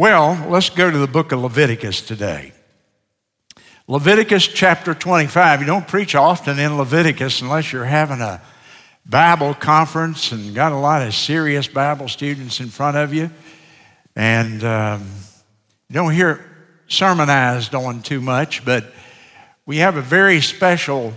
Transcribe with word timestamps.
Well, 0.00 0.46
let's 0.48 0.70
go 0.70 0.90
to 0.90 0.96
the 0.96 1.06
book 1.06 1.30
of 1.30 1.40
Leviticus 1.40 2.00
today. 2.00 2.54
Leviticus 3.86 4.46
chapter 4.46 4.94
25. 4.94 5.60
You 5.60 5.66
don't 5.66 5.86
preach 5.86 6.14
often 6.14 6.58
in 6.58 6.78
Leviticus 6.78 7.42
unless 7.42 7.70
you're 7.70 7.84
having 7.84 8.22
a 8.22 8.40
Bible 9.04 9.52
conference 9.52 10.32
and 10.32 10.54
got 10.54 10.72
a 10.72 10.78
lot 10.78 11.06
of 11.06 11.14
serious 11.14 11.68
Bible 11.68 12.08
students 12.08 12.60
in 12.60 12.68
front 12.68 12.96
of 12.96 13.12
you. 13.12 13.30
And 14.16 14.64
um, 14.64 15.06
you 15.90 15.94
don't 15.96 16.14
hear 16.14 16.46
sermonized 16.88 17.74
on 17.74 18.00
too 18.00 18.22
much, 18.22 18.64
but 18.64 18.94
we 19.66 19.76
have 19.76 19.98
a 19.98 20.00
very 20.00 20.40
special, 20.40 21.12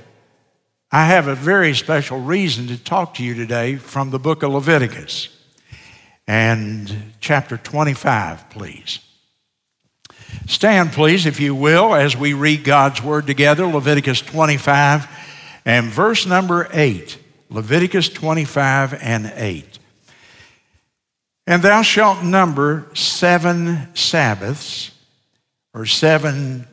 I 0.92 1.06
have 1.06 1.30
a 1.30 1.36
very 1.36 1.74
special 1.74 2.20
reason 2.20 2.68
to 2.68 2.78
talk 2.78 3.14
to 3.14 3.24
you 3.24 3.34
today 3.34 3.78
from 3.78 4.10
the 4.10 4.20
book 4.20 4.44
of 4.44 4.52
Leviticus. 4.52 5.30
And 6.28 7.14
chapter 7.20 7.58
25, 7.58 8.50
please. 8.50 9.00
Stand, 10.48 10.92
please, 10.92 11.26
if 11.26 11.40
you 11.40 11.56
will, 11.56 11.94
as 11.94 12.18
we 12.18 12.34
read 12.34 12.64
God's 12.64 13.02
word 13.02 13.28
together, 13.28 13.66
Leviticus 13.66 14.22
25 14.22 15.08
and 15.66 15.88
verse 15.88 16.26
number 16.26 16.68
8. 16.72 17.18
Leviticus 17.50 18.10
25 18.10 18.96
and 18.96 19.32
8. 19.36 19.80
And 21.46 21.62
thou 21.62 21.82
shalt 21.82 22.24
number 22.24 22.90
seven 22.94 23.94
Sabbaths, 23.96 24.92
or 25.74 25.86
seven 25.86 26.66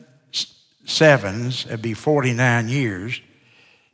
sevens, 0.85 1.65
it'd 1.65 1.81
be 1.81 1.93
49 1.93 2.69
years, 2.69 3.21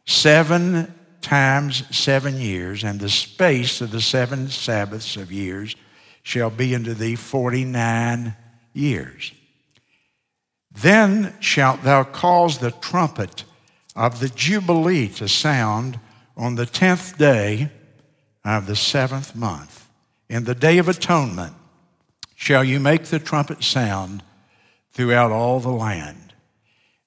seven 0.05 0.93
times 1.27 1.83
seven 1.95 2.39
years, 2.39 2.85
and 2.85 3.01
the 3.01 3.09
space 3.09 3.81
of 3.81 3.91
the 3.91 3.99
seven 3.99 4.47
Sabbaths 4.47 5.17
of 5.17 5.29
years 5.29 5.75
shall 6.23 6.49
be 6.49 6.73
unto 6.73 6.93
thee 6.93 7.15
49 7.15 8.33
years. 8.73 9.33
Then 10.71 11.33
shalt 11.41 11.83
thou 11.83 12.05
cause 12.05 12.59
the 12.59 12.71
trumpet 12.71 13.43
of 13.93 14.21
the 14.21 14.29
Jubilee 14.29 15.09
to 15.09 15.27
sound 15.27 15.99
on 16.37 16.55
the 16.55 16.65
tenth 16.65 17.17
day 17.17 17.71
of 18.45 18.65
the 18.65 18.75
seventh 18.75 19.35
month. 19.35 19.89
In 20.29 20.45
the 20.45 20.55
day 20.55 20.77
of 20.77 20.87
atonement 20.87 21.55
shall 22.35 22.63
you 22.63 22.79
make 22.79 23.03
the 23.05 23.19
trumpet 23.19 23.63
sound 23.63 24.23
throughout 24.93 25.31
all 25.31 25.59
the 25.59 25.71
land. 25.71 26.33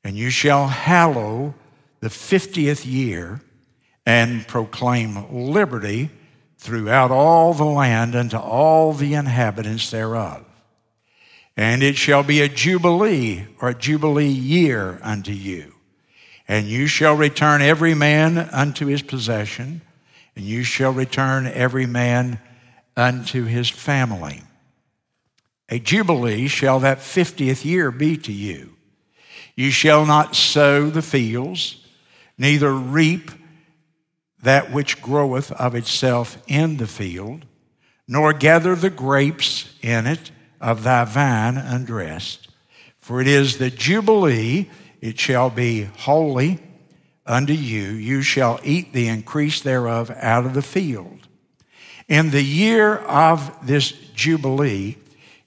And 0.05 0.15
you 0.15 0.29
shall 0.29 0.67
hallow 0.67 1.55
the 2.01 2.11
fiftieth 2.11 2.84
year 2.84 3.41
and 4.06 4.47
proclaim 4.47 5.51
liberty 5.53 6.11
throughout 6.59 7.11
all 7.11 7.55
the 7.55 7.65
land 7.65 8.15
unto 8.15 8.37
all 8.37 8.93
the 8.93 9.15
inhabitants 9.15 9.91
thereof. 9.91 10.45
And 11.56 11.83
it 11.83 11.97
shall 11.97 12.23
be 12.23 12.41
a 12.41 12.48
jubilee 12.48 13.47
or 13.61 13.71
a 13.71 13.78
jubilee 13.78 14.28
year 14.28 14.98
unto 15.03 15.33
you. 15.33 15.75
And 16.48 16.67
you 16.67 16.87
shall 16.87 17.15
return 17.15 17.62
every 17.62 17.95
man 17.95 18.39
unto 18.39 18.87
his 18.87 19.03
possession, 19.03 19.83
and 20.34 20.45
you 20.45 20.65
shall 20.65 20.93
return 20.93 21.47
every 21.47 21.87
man 21.87 22.41
unto 22.97 23.45
his 23.45 23.69
family. 23.69 24.43
A 25.69 25.78
jubilee 25.78 26.48
shall 26.48 26.81
that 26.81 27.01
fiftieth 27.01 27.65
year 27.65 27.91
be 27.91 28.17
to 28.17 28.33
you. 28.33 28.75
You 29.55 29.71
shall 29.71 30.05
not 30.05 30.34
sow 30.34 30.91
the 30.91 31.03
fields, 31.03 31.77
neither 32.37 32.73
reap 32.73 33.31
that 34.43 34.73
which 34.73 35.03
groweth 35.03 35.53
of 35.53 35.75
itself 35.75 36.39
in 36.47 36.79
the 36.79 36.87
field, 36.87 37.45
nor 38.09 38.33
gather 38.33 38.75
the 38.75 38.91
grapes 38.91 39.73
in 39.83 40.07
it 40.07 40.31
of 40.61 40.83
thy 40.83 41.05
vine 41.05 41.57
undressed. 41.57 42.49
For 42.99 43.21
it 43.21 43.27
is 43.27 43.59
the 43.59 43.71
Jubilee, 43.71 44.71
it 45.01 45.19
shall 45.19 45.51
be 45.51 45.85
holy 45.85 46.59
unto 47.27 47.53
you. 47.53 47.83
You 47.93 48.23
shall 48.23 48.61
eat 48.63 48.93
the 48.93 49.09
increase 49.09 49.61
thereof 49.61 50.11
out 50.17 50.47
of 50.47 50.55
the 50.55 50.62
field. 50.62 51.29
In 52.09 52.31
the 52.31 52.43
year 52.43 52.97
of 52.97 53.67
this 53.67 53.93
Jubilee, 53.93 54.97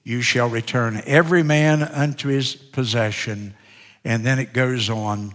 you 0.02 0.22
shall 0.22 0.48
return 0.48 1.02
every 1.06 1.42
man 1.42 1.82
unto 1.82 2.28
his 2.28 2.54
possession. 2.54 3.54
And 4.04 4.24
then 4.24 4.38
it 4.38 4.52
goes 4.52 4.90
on 4.90 5.34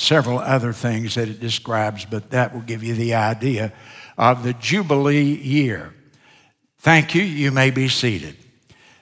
several 0.00 0.38
other 0.38 0.72
things 0.72 1.14
that 1.14 1.28
it 1.28 1.40
describes, 1.40 2.04
but 2.04 2.30
that 2.30 2.54
will 2.54 2.62
give 2.62 2.82
you 2.82 2.94
the 2.94 3.14
idea 3.14 3.72
of 4.16 4.42
the 4.42 4.54
Jubilee 4.54 5.34
year. 5.34 5.94
Thank 6.78 7.14
you. 7.14 7.22
You 7.22 7.50
may 7.50 7.70
be 7.70 7.88
seated. 7.88 8.36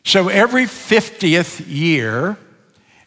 So 0.04 0.28
every 0.28 0.64
50th 0.64 1.64
year 1.69 2.37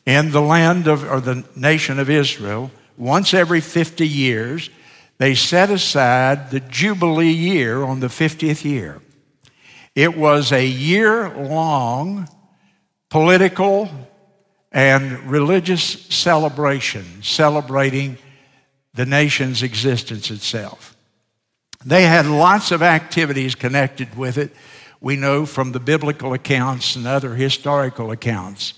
in 0.05 0.31
the 0.31 0.41
land 0.41 0.87
of, 0.87 1.03
or 1.03 1.19
the 1.19 1.43
nation 1.55 1.99
of 1.99 2.09
Israel, 2.09 2.71
once 2.97 3.33
every 3.33 3.59
50 3.59 4.07
years, 4.07 4.69
they 5.17 5.35
set 5.35 5.69
aside 5.69 6.49
the 6.49 6.61
Jubilee 6.61 7.31
year 7.31 7.83
on 7.83 7.99
the 7.99 8.07
50th 8.07 8.63
year. 8.63 9.01
It 9.95 10.15
was 10.15 10.51
a 10.51 10.65
year 10.65 11.29
long 11.29 12.29
political 13.09 13.89
and 14.71 15.29
religious 15.29 15.83
celebration, 15.83 17.05
celebrating 17.21 18.17
the 18.93 19.05
nation's 19.05 19.63
existence 19.63 20.31
itself. 20.31 20.95
They 21.85 22.03
had 22.03 22.25
lots 22.25 22.71
of 22.71 22.81
activities 22.81 23.55
connected 23.55 24.15
with 24.15 24.37
it. 24.37 24.53
We 24.99 25.15
know 25.15 25.45
from 25.45 25.71
the 25.71 25.79
biblical 25.79 26.33
accounts 26.33 26.95
and 26.95 27.07
other 27.07 27.33
historical 27.33 28.11
accounts. 28.11 28.73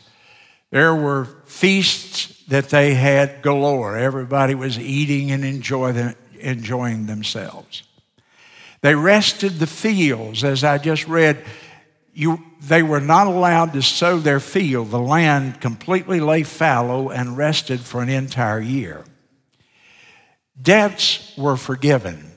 There 0.71 0.95
were 0.95 1.25
feasts 1.45 2.43
that 2.47 2.69
they 2.69 2.93
had 2.93 3.41
galore. 3.41 3.97
Everybody 3.97 4.55
was 4.55 4.79
eating 4.79 5.31
and 5.31 5.43
enjoy 5.43 6.13
enjoying 6.39 7.05
themselves. 7.05 7.83
They 8.81 8.95
rested 8.95 9.59
the 9.59 9.67
fields, 9.67 10.43
as 10.43 10.63
I 10.63 10.77
just 10.77 11.07
read 11.07 11.45
you, 12.13 12.43
they 12.61 12.83
were 12.83 12.99
not 12.99 13.27
allowed 13.27 13.73
to 13.73 13.81
sow 13.81 14.19
their 14.19 14.39
field. 14.39 14.91
The 14.91 14.99
land 14.99 15.59
completely 15.59 16.19
lay 16.19 16.43
fallow 16.43 17.09
and 17.09 17.37
rested 17.37 17.79
for 17.81 18.01
an 18.01 18.09
entire 18.09 18.59
year. 18.59 19.03
Debts 20.61 21.35
were 21.37 21.57
forgiven. 21.57 22.31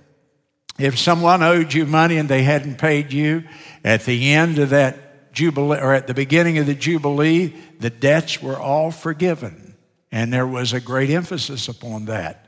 If 0.79 0.99
someone 0.99 1.43
owed 1.43 1.73
you 1.73 1.87
money 1.87 2.17
and 2.17 2.29
they 2.29 2.43
hadn't 2.43 2.79
paid 2.79 3.13
you, 3.13 3.45
at 3.85 4.05
the 4.05 4.33
end 4.33 4.59
of 4.59 4.71
that 4.71 5.33
jubilee, 5.33 5.79
or 5.79 5.93
at 5.93 6.07
the 6.07 6.15
beginning 6.15 6.59
of 6.59 6.67
the 6.67 6.75
jubilee, 6.75 7.55
the 7.79 7.91
debts 7.91 8.43
were 8.43 8.59
all 8.59 8.91
forgiven. 8.91 9.77
And 10.11 10.33
there 10.33 10.47
was 10.47 10.73
a 10.73 10.81
great 10.81 11.11
emphasis 11.11 11.69
upon 11.69 12.07
that. 12.07 12.46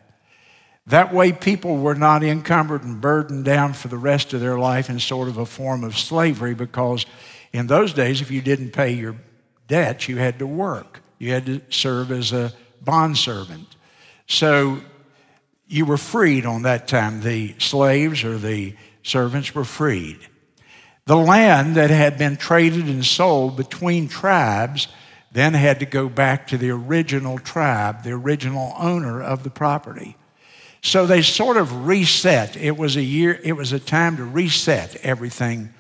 That 0.88 1.12
way, 1.12 1.32
people 1.32 1.76
were 1.76 1.94
not 1.94 2.22
encumbered 2.22 2.82
and 2.82 3.00
burdened 3.00 3.44
down 3.44 3.74
for 3.74 3.88
the 3.88 3.98
rest 3.98 4.32
of 4.32 4.40
their 4.40 4.58
life 4.58 4.88
in 4.88 4.98
sort 4.98 5.28
of 5.28 5.36
a 5.36 5.44
form 5.44 5.84
of 5.84 5.98
slavery 5.98 6.54
because 6.54 7.04
in 7.52 7.66
those 7.66 7.92
days, 7.92 8.22
if 8.22 8.30
you 8.30 8.40
didn't 8.40 8.70
pay 8.70 8.92
your 8.92 9.16
debts, 9.66 10.08
you 10.08 10.16
had 10.16 10.38
to 10.38 10.46
work. 10.46 11.00
You 11.18 11.32
had 11.32 11.46
to 11.46 11.60
serve 11.68 12.10
as 12.10 12.32
a 12.32 12.52
bondservant. 12.80 13.76
So 14.26 14.80
you 15.66 15.84
were 15.84 15.98
freed 15.98 16.46
on 16.46 16.62
that 16.62 16.88
time. 16.88 17.20
The 17.20 17.54
slaves 17.58 18.24
or 18.24 18.38
the 18.38 18.74
servants 19.02 19.54
were 19.54 19.64
freed. 19.64 20.18
The 21.04 21.16
land 21.16 21.74
that 21.76 21.90
had 21.90 22.16
been 22.16 22.36
traded 22.36 22.86
and 22.86 23.04
sold 23.04 23.56
between 23.56 24.08
tribes 24.08 24.88
then 25.32 25.52
had 25.52 25.80
to 25.80 25.86
go 25.86 26.08
back 26.08 26.46
to 26.48 26.56
the 26.56 26.70
original 26.70 27.38
tribe, 27.38 28.04
the 28.04 28.12
original 28.12 28.74
owner 28.78 29.22
of 29.22 29.42
the 29.42 29.50
property. 29.50 30.16
So 30.82 31.06
they 31.06 31.22
sort 31.22 31.56
of 31.56 31.86
reset. 31.86 32.56
It 32.56 32.76
was 32.76 32.96
a 32.96 33.02
year, 33.02 33.38
it 33.42 33.52
was 33.52 33.72
a 33.72 33.80
time 33.80 34.16
to 34.16 34.24
reset 34.24 34.96
everything 34.96 35.74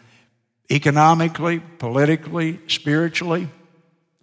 economically, 0.70 1.60
politically, 1.78 2.60
spiritually. 2.66 3.48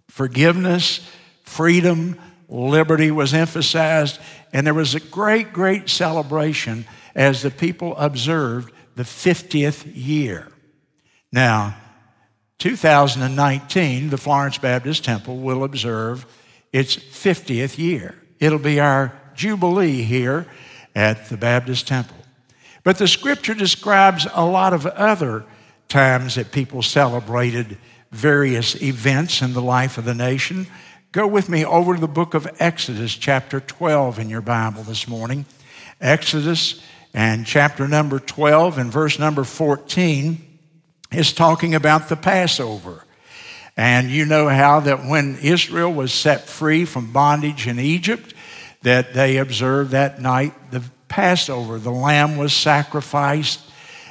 Forgiveness, 0.08 1.08
freedom, 1.42 2.20
liberty 2.48 3.10
was 3.10 3.34
emphasized, 3.34 4.20
and 4.52 4.66
there 4.66 4.74
was 4.74 4.94
a 4.94 5.00
great, 5.00 5.52
great 5.52 5.88
celebration 5.88 6.86
as 7.14 7.42
the 7.42 7.50
people 7.50 7.96
observed 7.96 8.72
the 8.94 9.02
50th 9.02 9.90
year. 9.94 10.48
Now, 11.32 11.76
2019, 12.58 14.10
the 14.10 14.16
Florence 14.16 14.58
Baptist 14.58 15.04
Temple 15.04 15.38
will 15.38 15.64
observe 15.64 16.24
its 16.72 16.96
50th 16.96 17.76
year. 17.78 18.14
It'll 18.38 18.58
be 18.58 18.80
our 18.80 19.12
Jubilee 19.34 20.02
here 20.02 20.46
at 20.96 21.28
the 21.28 21.36
Baptist 21.36 21.86
Temple. 21.86 22.16
But 22.82 22.98
the 22.98 23.06
scripture 23.06 23.54
describes 23.54 24.26
a 24.32 24.44
lot 24.44 24.72
of 24.72 24.86
other 24.86 25.44
times 25.88 26.36
that 26.36 26.50
people 26.50 26.82
celebrated 26.82 27.76
various 28.10 28.80
events 28.82 29.42
in 29.42 29.52
the 29.52 29.62
life 29.62 29.98
of 29.98 30.06
the 30.06 30.14
nation. 30.14 30.66
Go 31.12 31.26
with 31.26 31.48
me 31.48 31.64
over 31.64 31.94
to 31.94 32.00
the 32.00 32.08
book 32.08 32.32
of 32.32 32.48
Exodus, 32.58 33.14
chapter 33.14 33.60
12, 33.60 34.18
in 34.18 34.30
your 34.30 34.40
Bible 34.40 34.82
this 34.82 35.06
morning. 35.06 35.44
Exodus 36.00 36.82
and 37.12 37.46
chapter 37.46 37.86
number 37.86 38.18
12 38.18 38.78
and 38.78 38.90
verse 38.90 39.18
number 39.18 39.44
14 39.44 40.58
is 41.12 41.32
talking 41.32 41.74
about 41.74 42.08
the 42.08 42.16
Passover. 42.16 43.04
And 43.76 44.10
you 44.10 44.24
know 44.24 44.48
how 44.48 44.80
that 44.80 45.04
when 45.04 45.36
Israel 45.42 45.92
was 45.92 46.12
set 46.12 46.48
free 46.48 46.86
from 46.86 47.12
bondage 47.12 47.66
in 47.66 47.78
Egypt, 47.78 48.32
that 48.86 49.14
they 49.14 49.38
observed 49.38 49.90
that 49.90 50.22
night 50.22 50.70
the 50.70 50.80
Passover. 51.08 51.76
The 51.80 51.90
lamb 51.90 52.36
was 52.36 52.52
sacrificed, 52.52 53.60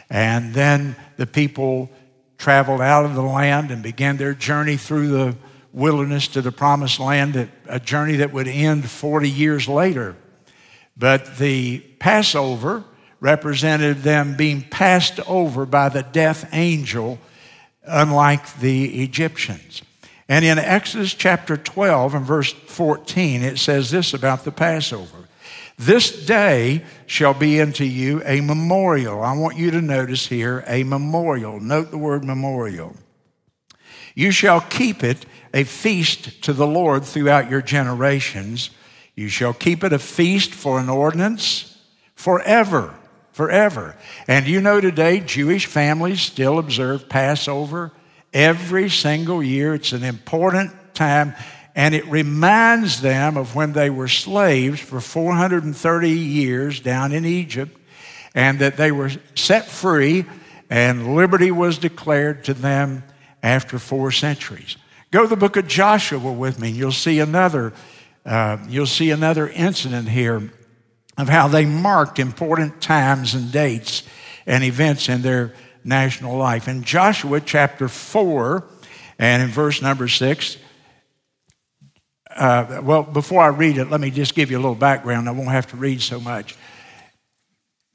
and 0.09 0.53
then 0.53 0.97
the 1.15 1.25
people 1.25 1.89
traveled 2.37 2.81
out 2.81 3.05
of 3.05 3.15
the 3.15 3.21
land 3.21 3.71
and 3.71 3.81
began 3.81 4.17
their 4.17 4.33
journey 4.33 4.75
through 4.75 5.07
the 5.07 5.37
wilderness 5.71 6.27
to 6.27 6.41
the 6.41 6.51
promised 6.51 6.99
land, 6.99 7.49
a 7.69 7.79
journey 7.79 8.17
that 8.17 8.33
would 8.33 8.49
end 8.49 8.89
40 8.89 9.29
years 9.29 9.69
later. 9.69 10.17
But 10.97 11.37
the 11.37 11.79
Passover 11.99 12.83
represented 13.21 13.99
them 13.99 14.35
being 14.35 14.61
passed 14.61 15.21
over 15.21 15.65
by 15.65 15.87
the 15.87 16.03
death 16.03 16.49
angel, 16.51 17.17
unlike 17.85 18.59
the 18.59 19.03
Egyptians. 19.03 19.83
And 20.27 20.43
in 20.43 20.57
Exodus 20.57 21.13
chapter 21.13 21.55
12 21.55 22.15
and 22.15 22.25
verse 22.25 22.51
14, 22.51 23.43
it 23.43 23.59
says 23.59 23.91
this 23.91 24.13
about 24.13 24.43
the 24.43 24.51
Passover 24.51 25.27
This 25.77 26.25
day 26.25 26.83
shall 27.05 27.33
be 27.33 27.61
unto 27.61 27.83
you 27.83 28.21
a 28.25 28.41
memorial. 28.41 29.21
I 29.21 29.37
want 29.37 29.57
you 29.57 29.71
to 29.71 29.81
notice 29.81 30.27
here 30.27 30.63
a 30.67 30.83
memorial. 30.83 31.59
Note 31.59 31.91
the 31.91 31.97
word 31.97 32.23
memorial. 32.23 32.95
You 34.15 34.31
shall 34.31 34.61
keep 34.61 35.03
it 35.03 35.25
a 35.53 35.63
feast 35.63 36.41
to 36.43 36.53
the 36.53 36.67
Lord 36.67 37.03
throughout 37.03 37.49
your 37.49 37.61
generations. 37.61 38.69
You 39.13 39.27
shall 39.27 39.53
keep 39.53 39.83
it 39.83 39.93
a 39.93 39.99
feast 39.99 40.53
for 40.53 40.79
an 40.79 40.89
ordinance 40.89 41.77
forever 42.15 42.95
forever. 43.35 43.97
And 44.29 44.47
you 44.47 44.61
know 44.61 44.79
today, 44.79 45.19
Jewish 45.19 45.65
families 45.65 46.21
still 46.21 46.57
observe 46.57 47.09
Passover 47.09 47.91
every 48.35 48.89
single 48.89 49.41
year. 49.41 49.73
It's 49.73 49.93
an 49.93 50.03
important 50.03 50.73
time, 50.93 51.33
and 51.73 51.95
it 51.95 52.05
reminds 52.07 53.01
them 53.01 53.37
of 53.37 53.55
when 53.55 53.71
they 53.71 53.89
were 53.89 54.09
slaves 54.09 54.79
for 54.79 54.99
430 54.99 56.09
years 56.11 56.81
down 56.81 57.13
in 57.13 57.25
Egypt, 57.25 57.75
and 58.35 58.59
that 58.59 58.77
they 58.77 58.91
were 58.91 59.11
set 59.33 59.65
free, 59.65 60.25
and 60.69 61.15
liberty 61.15 61.49
was 61.49 61.77
declared 61.77 62.43
to 62.43 62.53
them 62.53 63.03
after 63.41 63.79
four 63.79 64.11
centuries. 64.11 64.75
Go 65.11 65.23
to 65.23 65.27
the 65.27 65.37
book 65.37 65.55
of 65.55 65.67
Joshua 65.67 66.31
with 66.31 66.59
me, 66.59 66.67
and 66.67 66.77
you'll 66.77 66.91
see 66.91 67.19
another. 67.19 67.73
Uh, 68.25 68.57
you'll 68.67 68.87
see 68.87 69.11
another 69.11 69.47
incident 69.47 70.09
here 70.09 70.51
of 71.17 71.29
how 71.29 71.47
they 71.47 71.65
marked 71.65 72.19
important 72.19 72.81
times 72.81 73.33
and 73.33 73.51
dates 73.51 74.03
and 74.45 74.63
events 74.63 75.07
in 75.07 75.21
their 75.21 75.53
national 75.85 76.37
life. 76.37 76.67
In 76.67 76.83
Joshua 76.83 77.39
chapter 77.39 77.87
4 77.87 78.63
and 79.19 79.43
in 79.43 79.49
verse 79.49 79.81
number 79.81 80.07
6, 80.07 80.57
uh, 82.35 82.81
well, 82.83 83.03
before 83.03 83.41
I 83.41 83.47
read 83.47 83.77
it, 83.77 83.89
let 83.89 84.01
me 84.01 84.11
just 84.11 84.35
give 84.35 84.51
you 84.51 84.57
a 84.57 84.59
little 84.59 84.75
background. 84.75 85.29
I 85.29 85.31
won't 85.31 85.49
have 85.49 85.67
to 85.67 85.77
read 85.77 86.01
so 86.01 86.19
much. 86.19 86.57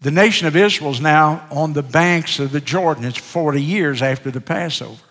The 0.00 0.10
nation 0.10 0.46
of 0.46 0.56
Israel 0.56 0.92
is 0.92 1.00
now 1.00 1.46
on 1.50 1.74
the 1.74 1.82
banks 1.82 2.38
of 2.38 2.52
the 2.52 2.60
Jordan. 2.60 3.04
It's 3.04 3.18
40 3.18 3.62
years 3.62 4.00
after 4.00 4.30
the 4.30 4.40
Passover. 4.40 5.02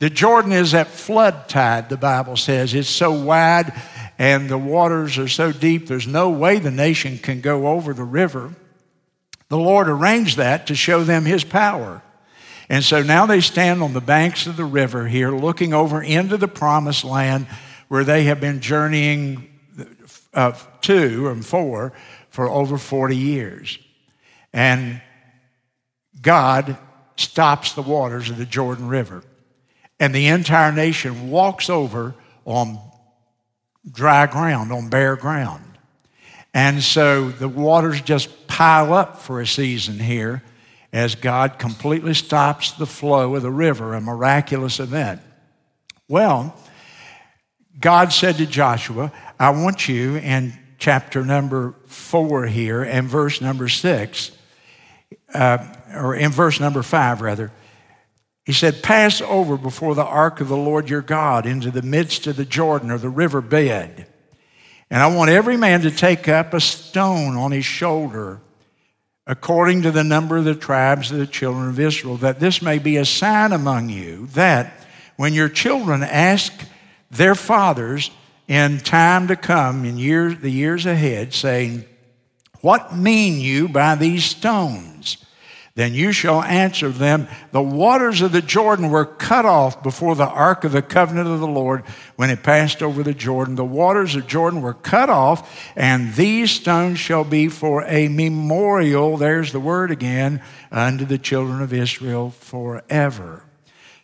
The 0.00 0.10
Jordan 0.10 0.50
is 0.50 0.74
at 0.74 0.88
flood 0.88 1.48
tide, 1.48 1.88
the 1.88 1.96
Bible 1.96 2.36
says. 2.36 2.74
It's 2.74 2.88
so 2.88 3.12
wide 3.12 3.72
and 4.18 4.48
the 4.48 4.58
waters 4.58 5.18
are 5.18 5.26
so 5.26 5.50
deep, 5.50 5.88
there's 5.88 6.06
no 6.06 6.30
way 6.30 6.58
the 6.58 6.70
nation 6.70 7.18
can 7.18 7.40
go 7.40 7.66
over 7.66 7.92
the 7.92 8.04
river. 8.04 8.54
The 9.52 9.58
Lord 9.58 9.86
arranged 9.86 10.38
that 10.38 10.68
to 10.68 10.74
show 10.74 11.04
them 11.04 11.26
His 11.26 11.44
power. 11.44 12.00
And 12.70 12.82
so 12.82 13.02
now 13.02 13.26
they 13.26 13.42
stand 13.42 13.82
on 13.82 13.92
the 13.92 14.00
banks 14.00 14.46
of 14.46 14.56
the 14.56 14.64
river 14.64 15.06
here, 15.06 15.30
looking 15.30 15.74
over 15.74 16.02
into 16.02 16.38
the 16.38 16.48
promised 16.48 17.04
land 17.04 17.46
where 17.88 18.02
they 18.02 18.24
have 18.24 18.40
been 18.40 18.60
journeying 18.60 19.50
uh, 20.32 20.52
to 20.80 21.28
and 21.28 21.44
for 21.44 21.92
for 22.30 22.48
over 22.48 22.78
40 22.78 23.14
years. 23.14 23.78
And 24.54 25.02
God 26.22 26.78
stops 27.16 27.74
the 27.74 27.82
waters 27.82 28.30
of 28.30 28.38
the 28.38 28.46
Jordan 28.46 28.88
River. 28.88 29.22
And 30.00 30.14
the 30.14 30.28
entire 30.28 30.72
nation 30.72 31.28
walks 31.30 31.68
over 31.68 32.14
on 32.46 32.78
dry 33.90 34.24
ground, 34.24 34.72
on 34.72 34.88
bare 34.88 35.16
ground. 35.16 35.71
And 36.54 36.82
so 36.82 37.30
the 37.30 37.48
waters 37.48 38.00
just 38.02 38.46
pile 38.46 38.92
up 38.92 39.20
for 39.20 39.40
a 39.40 39.46
season 39.46 39.98
here 39.98 40.42
as 40.92 41.14
God 41.14 41.58
completely 41.58 42.12
stops 42.12 42.72
the 42.72 42.86
flow 42.86 43.34
of 43.34 43.42
the 43.42 43.50
river, 43.50 43.94
a 43.94 44.00
miraculous 44.00 44.78
event. 44.78 45.22
Well, 46.08 46.54
God 47.80 48.12
said 48.12 48.36
to 48.36 48.46
Joshua, 48.46 49.10
I 49.40 49.50
want 49.50 49.88
you 49.88 50.16
in 50.16 50.52
chapter 50.78 51.24
number 51.24 51.74
four 51.86 52.46
here 52.46 52.82
and 52.82 53.08
verse 53.08 53.40
number 53.40 53.68
six, 53.68 54.32
uh, 55.32 55.66
or 55.94 56.14
in 56.14 56.30
verse 56.30 56.60
number 56.60 56.82
five, 56.82 57.22
rather. 57.22 57.50
He 58.44 58.52
said, 58.52 58.82
Pass 58.82 59.20
over 59.22 59.56
before 59.56 59.94
the 59.94 60.04
ark 60.04 60.40
of 60.40 60.48
the 60.48 60.56
Lord 60.56 60.90
your 60.90 61.00
God 61.00 61.46
into 61.46 61.70
the 61.70 61.82
midst 61.82 62.26
of 62.26 62.36
the 62.36 62.44
Jordan 62.44 62.90
or 62.90 62.98
the 62.98 63.08
river 63.08 63.40
bed. 63.40 64.11
And 64.92 65.00
I 65.00 65.06
want 65.06 65.30
every 65.30 65.56
man 65.56 65.80
to 65.80 65.90
take 65.90 66.28
up 66.28 66.52
a 66.52 66.60
stone 66.60 67.38
on 67.38 67.50
his 67.50 67.64
shoulder, 67.64 68.42
according 69.26 69.80
to 69.82 69.90
the 69.90 70.04
number 70.04 70.36
of 70.36 70.44
the 70.44 70.54
tribes 70.54 71.10
of 71.10 71.16
the 71.16 71.26
children 71.26 71.70
of 71.70 71.80
Israel, 71.80 72.18
that 72.18 72.40
this 72.40 72.60
may 72.60 72.78
be 72.78 72.98
a 72.98 73.06
sign 73.06 73.54
among 73.54 73.88
you 73.88 74.26
that 74.34 74.86
when 75.16 75.32
your 75.32 75.48
children 75.48 76.02
ask 76.02 76.52
their 77.10 77.34
fathers 77.34 78.10
in 78.48 78.80
time 78.80 79.28
to 79.28 79.36
come, 79.36 79.86
in 79.86 79.96
years, 79.96 80.36
the 80.40 80.50
years 80.50 80.84
ahead, 80.84 81.32
saying, 81.32 81.86
What 82.60 82.94
mean 82.94 83.40
you 83.40 83.68
by 83.68 83.94
these 83.94 84.26
stones? 84.26 85.16
Then 85.74 85.94
you 85.94 86.12
shall 86.12 86.42
answer 86.42 86.90
them, 86.90 87.28
The 87.50 87.62
waters 87.62 88.20
of 88.20 88.32
the 88.32 88.42
Jordan 88.42 88.90
were 88.90 89.06
cut 89.06 89.46
off 89.46 89.82
before 89.82 90.14
the 90.14 90.28
ark 90.28 90.64
of 90.64 90.72
the 90.72 90.82
covenant 90.82 91.28
of 91.28 91.40
the 91.40 91.46
Lord 91.46 91.84
when 92.16 92.28
it 92.28 92.42
passed 92.42 92.82
over 92.82 93.02
the 93.02 93.14
Jordan. 93.14 93.54
The 93.54 93.64
waters 93.64 94.14
of 94.14 94.26
Jordan 94.26 94.60
were 94.60 94.74
cut 94.74 95.08
off, 95.08 95.72
and 95.74 96.14
these 96.14 96.50
stones 96.50 96.98
shall 96.98 97.24
be 97.24 97.48
for 97.48 97.84
a 97.84 98.08
memorial, 98.08 99.16
there's 99.16 99.52
the 99.52 99.60
word 99.60 99.90
again, 99.90 100.42
unto 100.70 101.06
the 101.06 101.18
children 101.18 101.62
of 101.62 101.72
Israel 101.72 102.30
forever. 102.30 103.42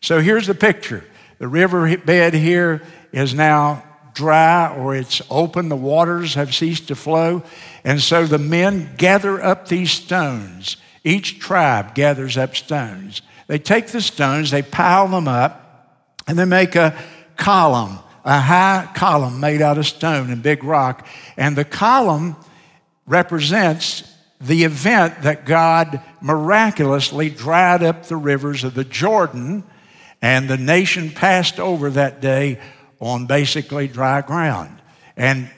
So 0.01 0.21
here's 0.21 0.47
the 0.47 0.55
picture. 0.55 1.05
The 1.39 1.49
river 1.49 1.99
bed 1.99 2.33
here 2.33 2.83
is 3.13 3.35
now 3.35 3.85
dry 4.15 4.75
or 4.75 4.97
it's 4.97 5.21
open, 5.31 5.69
the 5.69 5.77
waters 5.77 6.35
have 6.35 6.55
ceased 6.55 6.89
to 6.89 6.97
flow. 6.97 7.43
And 7.85 8.01
so 8.01 8.27
the 8.27 8.39
men 8.39 8.95
gather 8.97 9.43
up 9.43 9.69
these 9.69 9.93
stones 9.93 10.79
each 11.09 11.39
tribe 11.39 11.95
gathers 11.95 12.37
up 12.37 12.55
stones. 12.55 13.23
They 13.47 13.59
take 13.59 13.89
the 13.89 14.01
stones, 14.01 14.51
they 14.51 14.63
pile 14.63 15.09
them 15.09 15.27
up, 15.27 15.65
and 16.27 16.39
they 16.39 16.45
make 16.45 16.77
a 16.77 16.97
column, 17.37 17.99
a 18.25 18.39
high 18.39 18.91
column 18.95 19.41
made 19.41 19.63
out 19.63 19.79
of 19.79 19.87
stone 19.87 20.31
and 20.31 20.43
big 20.43 20.63
rock. 20.63 21.07
And 21.39 21.57
the 21.57 21.65
column 21.65 22.37
represents 23.07 24.05
the 24.41 24.65
event 24.65 25.23
that 25.23 25.47
God 25.47 26.03
miraculously 26.21 27.31
dried 27.31 27.83
up 27.83 28.05
the 28.05 28.17
rivers 28.17 28.63
of 28.63 28.75
the 28.75 28.85
Jordan, 28.85 29.65
and 30.21 30.49
the 30.49 30.59
nation 30.59 31.11
passed 31.11 31.59
over 31.59 31.91
that 31.91 32.21
day 32.21 32.61
on 33.01 33.27
basically 33.27 33.89
dry 33.89 34.21
ground. 34.21 34.79
And 35.17 35.51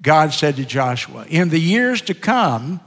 God 0.00 0.32
said 0.32 0.56
to 0.56 0.64
Joshua, 0.64 1.26
In 1.28 1.50
the 1.50 1.60
years 1.60 2.00
to 2.02 2.14
come, 2.14 2.80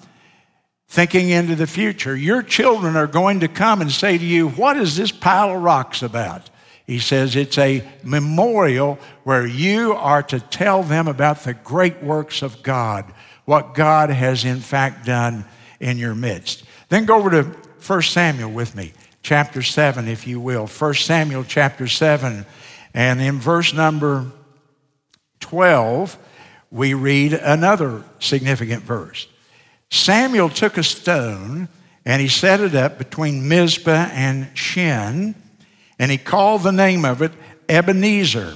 thinking 0.92 1.30
into 1.30 1.56
the 1.56 1.66
future. 1.66 2.14
Your 2.14 2.44
children 2.44 2.98
are 2.98 3.08
going 3.08 3.40
to 3.40 3.48
come 3.48 3.80
and 3.80 3.90
say 3.90 4.18
to 4.18 4.26
you, 4.26 4.50
What 4.50 4.76
is 4.76 4.98
this 4.98 5.10
pile 5.10 5.56
of 5.56 5.64
rocks 5.64 6.04
about? 6.04 6.50
He 6.86 7.00
says 7.00 7.38
it's 7.38 7.58
a 7.58 7.88
memorial 8.04 9.00
where 9.24 9.48
you 9.48 9.94
are 9.94 10.22
to 10.24 10.42
tell 10.42 10.84
them 10.84 11.08
about 11.08 11.46
the 11.46 11.54
great 11.54 12.04
works 12.04 12.42
of 12.42 12.62
God, 12.62 13.06
what 13.46 13.74
God 13.74 14.10
has 14.10 14.44
in 14.44 14.60
fact 14.60 15.06
done 15.06 15.46
in 15.80 15.98
your 15.98 16.14
midst. 16.14 16.66
Then 16.90 17.06
go 17.06 17.16
over 17.16 17.30
to 17.30 17.44
1 17.88 18.02
Samuel 18.02 18.52
with 18.52 18.76
me, 18.76 18.92
chapter 19.24 19.62
7, 19.62 20.10
if 20.10 20.28
you 20.28 20.42
will. 20.42 20.68
1 20.68 20.94
Samuel 20.96 21.46
chapter 21.46 21.88
7, 21.88 22.46
and 22.94 23.22
in 23.22 23.40
verse 23.40 23.74
number 23.74 24.30
12, 25.40 26.18
we 26.70 26.94
read 26.94 27.32
another 27.32 28.04
significant 28.20 28.84
verse. 28.84 29.30
Samuel 29.92 30.50
took 30.50 30.78
a 30.78 30.84
stone 30.84 31.68
and 32.06 32.22
he 32.22 32.28
set 32.28 32.62
it 32.62 32.74
up 32.74 32.98
between 32.98 33.48
Mizpah 33.48 34.10
and 34.12 34.50
Shen, 34.58 35.36
and 36.00 36.10
he 36.10 36.18
called 36.18 36.64
the 36.64 36.72
name 36.72 37.06
of 37.06 37.22
it 37.22 37.32
Ebenezer, 37.70 38.56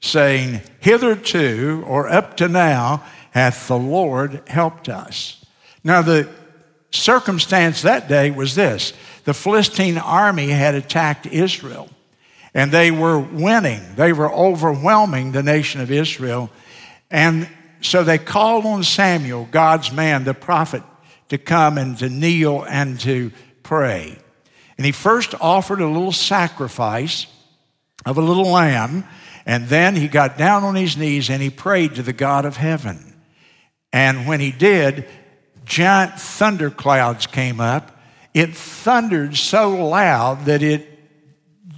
saying, 0.00 0.62
Hitherto 0.80 1.84
or 1.86 2.08
up 2.08 2.38
to 2.38 2.48
now 2.48 3.04
hath 3.32 3.68
the 3.68 3.76
Lord 3.76 4.42
helped 4.46 4.88
us. 4.88 5.44
Now, 5.84 6.00
the 6.00 6.28
circumstance 6.90 7.82
that 7.82 8.08
day 8.08 8.30
was 8.30 8.54
this 8.54 8.94
the 9.24 9.34
Philistine 9.34 9.98
army 9.98 10.48
had 10.48 10.74
attacked 10.74 11.26
Israel. 11.26 11.90
and 12.56 12.72
they 12.72 12.90
were 12.90 13.18
winning. 13.18 13.82
They 13.96 14.14
were 14.14 14.32
overwhelming 14.32 15.32
the 15.32 15.42
nation 15.42 15.82
of 15.82 15.90
Israel. 15.90 16.48
And 17.10 17.46
so 17.86 18.04
they 18.04 18.18
called 18.18 18.66
on 18.66 18.82
Samuel, 18.84 19.48
God's 19.50 19.92
man, 19.92 20.24
the 20.24 20.34
prophet, 20.34 20.82
to 21.28 21.38
come 21.38 21.78
and 21.78 21.98
to 21.98 22.08
kneel 22.08 22.64
and 22.64 22.98
to 23.00 23.32
pray. 23.62 24.18
And 24.76 24.84
he 24.84 24.92
first 24.92 25.34
offered 25.40 25.80
a 25.80 25.88
little 25.88 26.12
sacrifice 26.12 27.26
of 28.04 28.18
a 28.18 28.22
little 28.22 28.50
lamb, 28.50 29.04
and 29.46 29.68
then 29.68 29.96
he 29.96 30.08
got 30.08 30.36
down 30.36 30.64
on 30.64 30.74
his 30.74 30.96
knees 30.96 31.30
and 31.30 31.40
he 31.42 31.50
prayed 31.50 31.94
to 31.94 32.02
the 32.02 32.12
God 32.12 32.44
of 32.44 32.56
heaven. 32.56 33.14
And 33.92 34.26
when 34.26 34.40
he 34.40 34.52
did, 34.52 35.06
giant 35.64 36.18
thunderclouds 36.18 37.26
came 37.26 37.60
up. 37.60 37.98
It 38.34 38.54
thundered 38.54 39.36
so 39.36 39.86
loud 39.86 40.46
that 40.46 40.62
it 40.62 40.86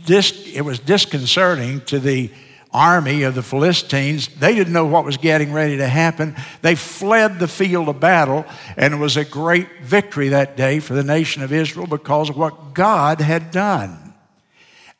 dis- 0.04 0.48
it 0.52 0.62
was 0.62 0.78
disconcerting 0.78 1.82
to 1.82 1.98
the 1.98 2.30
army 2.72 3.22
of 3.22 3.34
the 3.34 3.42
Philistines. 3.42 4.28
They 4.28 4.54
didn't 4.54 4.72
know 4.72 4.86
what 4.86 5.04
was 5.04 5.16
getting 5.16 5.52
ready 5.52 5.78
to 5.78 5.88
happen. 5.88 6.36
They 6.62 6.74
fled 6.74 7.38
the 7.38 7.48
field 7.48 7.88
of 7.88 8.00
battle, 8.00 8.44
and 8.76 8.94
it 8.94 8.98
was 8.98 9.16
a 9.16 9.24
great 9.24 9.80
victory 9.82 10.30
that 10.30 10.56
day 10.56 10.80
for 10.80 10.94
the 10.94 11.02
nation 11.02 11.42
of 11.42 11.52
Israel 11.52 11.86
because 11.86 12.30
of 12.30 12.36
what 12.36 12.74
God 12.74 13.20
had 13.20 13.50
done. 13.50 14.14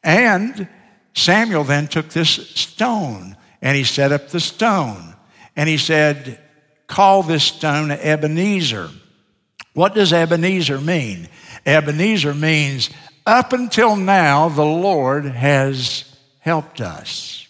And 0.03 0.69
Samuel 1.15 1.65
then 1.65 1.89
took 1.89 2.11
this 2.11 2.31
stone 2.31 3.37
and 3.61 3.77
he 3.77 3.85
set 3.85 4.13
up 4.13 4.29
the 4.29 4.41
stone 4.41 5.15
and 5.57 5.69
he 5.69 5.77
said, 5.77 6.41
Call 6.87 7.23
this 7.23 7.45
stone 7.45 7.91
Ebenezer. 7.91 8.89
What 9.75 9.95
does 9.95 10.13
Ebenezer 10.13 10.81
mean? 10.81 11.29
Ebenezer 11.67 12.35
means 12.35 12.91
up 13.27 13.53
until 13.53 13.97
now, 13.97 14.49
the 14.49 14.65
Lord 14.65 15.27
has 15.27 16.05
helped 16.39 16.81
us. 16.81 17.48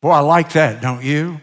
Boy, 0.00 0.10
I 0.10 0.20
like 0.20 0.52
that, 0.52 0.80
don't 0.80 1.02
you? 1.02 1.40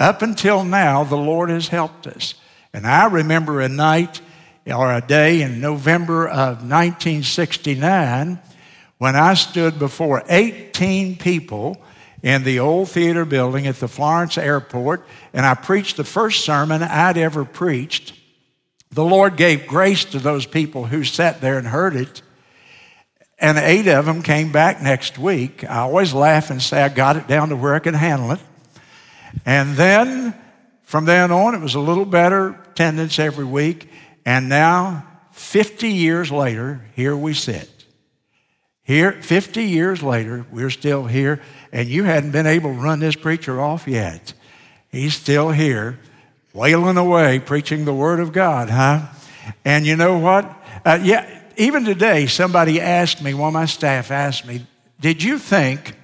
Up 0.00 0.22
until 0.22 0.64
now, 0.64 1.04
the 1.04 1.16
Lord 1.16 1.50
has 1.50 1.68
helped 1.68 2.06
us. 2.06 2.34
And 2.72 2.86
I 2.86 3.06
remember 3.06 3.60
a 3.60 3.68
night 3.68 4.20
or 4.66 4.92
a 4.92 5.00
day 5.00 5.42
in 5.42 5.60
November 5.60 6.26
of 6.26 6.58
1969 6.68 8.40
when 8.98 9.16
I 9.16 9.34
stood 9.34 9.78
before 9.78 10.24
18 10.28 11.16
people 11.16 11.80
in 12.22 12.44
the 12.44 12.60
old 12.60 12.88
theater 12.88 13.24
building 13.24 13.66
at 13.66 13.76
the 13.76 13.88
Florence 13.88 14.38
airport 14.38 15.04
and 15.32 15.44
I 15.44 15.54
preached 15.54 15.96
the 15.96 16.04
first 16.04 16.44
sermon 16.44 16.82
I'd 16.82 17.18
ever 17.18 17.44
preached. 17.44 18.14
The 18.90 19.04
Lord 19.04 19.36
gave 19.36 19.66
grace 19.66 20.04
to 20.06 20.18
those 20.18 20.46
people 20.46 20.86
who 20.86 21.04
sat 21.04 21.40
there 21.40 21.58
and 21.58 21.66
heard 21.66 21.96
it. 21.96 22.22
And 23.42 23.58
eight 23.58 23.88
of 23.88 24.06
them 24.06 24.22
came 24.22 24.52
back 24.52 24.80
next 24.80 25.18
week. 25.18 25.64
I 25.68 25.78
always 25.78 26.14
laugh 26.14 26.50
and 26.50 26.62
say 26.62 26.80
I 26.80 26.88
got 26.88 27.16
it 27.16 27.26
down 27.26 27.48
to 27.48 27.56
where 27.56 27.74
I 27.74 27.80
could 27.80 27.96
handle 27.96 28.30
it. 28.30 28.38
And 29.44 29.74
then 29.74 30.34
from 30.84 31.06
then 31.06 31.32
on, 31.32 31.56
it 31.56 31.60
was 31.60 31.74
a 31.74 31.80
little 31.80 32.04
better 32.04 32.50
attendance 32.70 33.18
every 33.18 33.44
week. 33.44 33.90
And 34.24 34.48
now, 34.48 35.04
50 35.32 35.88
years 35.88 36.30
later, 36.30 36.82
here 36.94 37.16
we 37.16 37.34
sit. 37.34 37.68
Here, 38.84 39.10
50 39.10 39.64
years 39.64 40.04
later, 40.04 40.46
we're 40.52 40.70
still 40.70 41.06
here, 41.06 41.42
and 41.72 41.88
you 41.88 42.04
hadn't 42.04 42.30
been 42.30 42.46
able 42.46 42.72
to 42.72 42.80
run 42.80 43.00
this 43.00 43.16
preacher 43.16 43.60
off 43.60 43.88
yet. 43.88 44.34
He's 44.88 45.14
still 45.14 45.50
here, 45.50 45.98
wailing 46.52 46.96
away, 46.96 47.40
preaching 47.40 47.86
the 47.86 47.94
Word 47.94 48.20
of 48.20 48.32
God, 48.32 48.70
huh? 48.70 49.08
And 49.64 49.84
you 49.84 49.96
know 49.96 50.18
what? 50.18 50.44
Uh, 50.84 51.00
yeah, 51.02 51.41
even 51.56 51.84
today, 51.84 52.26
somebody 52.26 52.80
asked 52.80 53.22
me, 53.22 53.34
one 53.34 53.48
of 53.48 53.54
my 53.54 53.66
staff 53.66 54.10
asked 54.10 54.46
me, 54.46 54.66
Did 55.00 55.22
you 55.22 55.38
think 55.38 55.94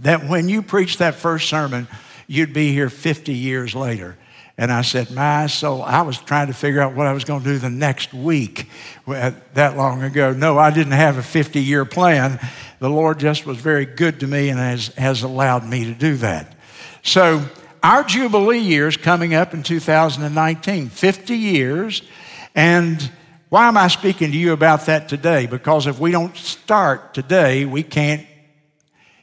that 0.00 0.28
when 0.28 0.48
you 0.48 0.62
preached 0.62 0.98
that 0.98 1.14
first 1.14 1.48
sermon, 1.48 1.88
you'd 2.26 2.52
be 2.52 2.72
here 2.72 2.88
50 2.88 3.32
years 3.32 3.74
later? 3.74 4.16
And 4.58 4.70
I 4.70 4.82
said, 4.82 5.10
My 5.10 5.46
soul, 5.46 5.82
I 5.82 6.02
was 6.02 6.18
trying 6.18 6.48
to 6.48 6.52
figure 6.52 6.80
out 6.80 6.94
what 6.94 7.06
I 7.06 7.12
was 7.12 7.24
going 7.24 7.42
to 7.42 7.48
do 7.48 7.58
the 7.58 7.70
next 7.70 8.12
week 8.12 8.68
uh, 9.06 9.32
that 9.54 9.76
long 9.76 10.02
ago. 10.02 10.32
No, 10.32 10.58
I 10.58 10.70
didn't 10.70 10.92
have 10.92 11.18
a 11.18 11.22
50 11.22 11.60
year 11.60 11.84
plan. 11.84 12.38
The 12.78 12.90
Lord 12.90 13.18
just 13.18 13.46
was 13.46 13.58
very 13.58 13.86
good 13.86 14.20
to 14.20 14.26
me 14.26 14.48
and 14.48 14.58
has, 14.58 14.88
has 14.94 15.22
allowed 15.22 15.66
me 15.66 15.84
to 15.84 15.94
do 15.94 16.16
that. 16.16 16.56
So, 17.02 17.44
our 17.82 18.04
Jubilee 18.04 18.60
year 18.60 18.86
is 18.86 18.96
coming 18.96 19.34
up 19.34 19.54
in 19.54 19.64
2019, 19.64 20.88
50 20.88 21.36
years. 21.36 22.02
And 22.54 23.10
why 23.52 23.68
am 23.68 23.76
I 23.76 23.88
speaking 23.88 24.32
to 24.32 24.38
you 24.38 24.54
about 24.54 24.86
that 24.86 25.10
today? 25.10 25.44
Because 25.44 25.86
if 25.86 26.00
we 26.00 26.10
don't 26.10 26.34
start 26.34 27.12
today, 27.12 27.66
we 27.66 27.82
can't, 27.82 28.26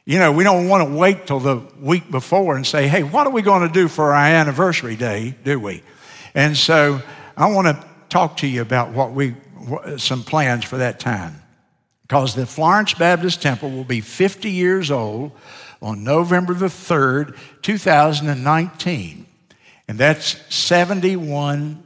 you 0.04 0.20
know, 0.20 0.30
we 0.30 0.44
don't 0.44 0.68
want 0.68 0.88
to 0.88 0.94
wait 0.94 1.26
till 1.26 1.40
the 1.40 1.56
week 1.80 2.08
before 2.12 2.54
and 2.54 2.64
say, 2.64 2.86
hey, 2.86 3.02
what 3.02 3.26
are 3.26 3.32
we 3.32 3.42
going 3.42 3.66
to 3.66 3.74
do 3.74 3.88
for 3.88 4.14
our 4.14 4.24
anniversary 4.24 4.94
day, 4.94 5.34
do 5.42 5.58
we? 5.58 5.82
And 6.32 6.56
so 6.56 7.02
I 7.36 7.50
want 7.50 7.76
to 7.76 7.88
talk 8.08 8.36
to 8.36 8.46
you 8.46 8.62
about 8.62 8.92
what 8.92 9.10
we, 9.10 9.34
some 9.96 10.22
plans 10.22 10.64
for 10.64 10.76
that 10.76 11.00
time. 11.00 11.42
Because 12.02 12.36
the 12.36 12.46
Florence 12.46 12.94
Baptist 12.94 13.42
Temple 13.42 13.72
will 13.72 13.82
be 13.82 14.00
50 14.00 14.48
years 14.48 14.92
old 14.92 15.32
on 15.82 16.04
November 16.04 16.54
the 16.54 16.66
3rd, 16.66 17.36
2019. 17.62 19.26
And 19.88 19.98
that's 19.98 20.54
71 20.54 21.82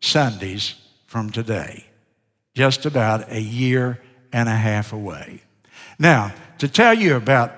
Sundays 0.00 0.76
from 1.08 1.30
today 1.30 1.87
just 2.58 2.86
about 2.86 3.30
a 3.30 3.40
year 3.40 4.00
and 4.32 4.48
a 4.48 4.54
half 4.56 4.92
away. 4.92 5.40
Now, 5.96 6.34
to 6.58 6.66
tell 6.66 6.92
you 6.92 7.14
about 7.14 7.52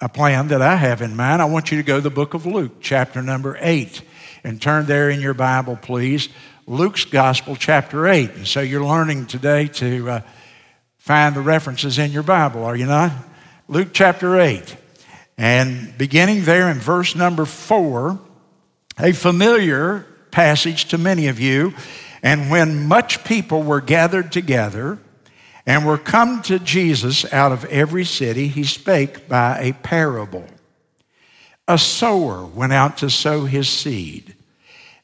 a 0.00 0.08
plan 0.08 0.46
that 0.48 0.62
I 0.62 0.76
have 0.76 1.02
in 1.02 1.16
mind, 1.16 1.42
I 1.42 1.46
want 1.46 1.72
you 1.72 1.78
to 1.78 1.82
go 1.82 1.96
to 1.96 2.00
the 2.00 2.08
book 2.08 2.32
of 2.32 2.46
Luke, 2.46 2.76
chapter 2.80 3.20
number 3.20 3.58
8, 3.60 4.00
and 4.44 4.62
turn 4.62 4.86
there 4.86 5.10
in 5.10 5.20
your 5.20 5.34
Bible, 5.34 5.74
please. 5.74 6.28
Luke's 6.68 7.04
Gospel, 7.04 7.56
chapter 7.56 8.06
8. 8.06 8.30
And 8.30 8.46
so 8.46 8.60
you're 8.60 8.84
learning 8.84 9.26
today 9.26 9.66
to 9.66 10.08
uh, 10.08 10.20
find 10.98 11.34
the 11.34 11.40
references 11.40 11.98
in 11.98 12.12
your 12.12 12.22
Bible, 12.22 12.62
are 12.62 12.76
you 12.76 12.86
not? 12.86 13.10
Luke 13.66 13.88
chapter 13.92 14.38
8. 14.38 14.76
And 15.36 15.98
beginning 15.98 16.44
there 16.44 16.70
in 16.70 16.78
verse 16.78 17.16
number 17.16 17.44
4, 17.44 18.20
a 19.00 19.10
familiar 19.10 20.06
passage 20.30 20.84
to 20.90 20.96
many 20.96 21.26
of 21.26 21.40
you. 21.40 21.74
And 22.26 22.50
when 22.50 22.88
much 22.88 23.22
people 23.22 23.62
were 23.62 23.80
gathered 23.80 24.32
together 24.32 24.98
and 25.64 25.86
were 25.86 25.96
come 25.96 26.42
to 26.42 26.58
Jesus 26.58 27.24
out 27.32 27.52
of 27.52 27.64
every 27.66 28.04
city, 28.04 28.48
he 28.48 28.64
spake 28.64 29.28
by 29.28 29.60
a 29.60 29.72
parable. 29.74 30.44
A 31.68 31.78
sower 31.78 32.44
went 32.44 32.72
out 32.72 32.98
to 32.98 33.10
sow 33.10 33.44
his 33.44 33.68
seed. 33.68 34.34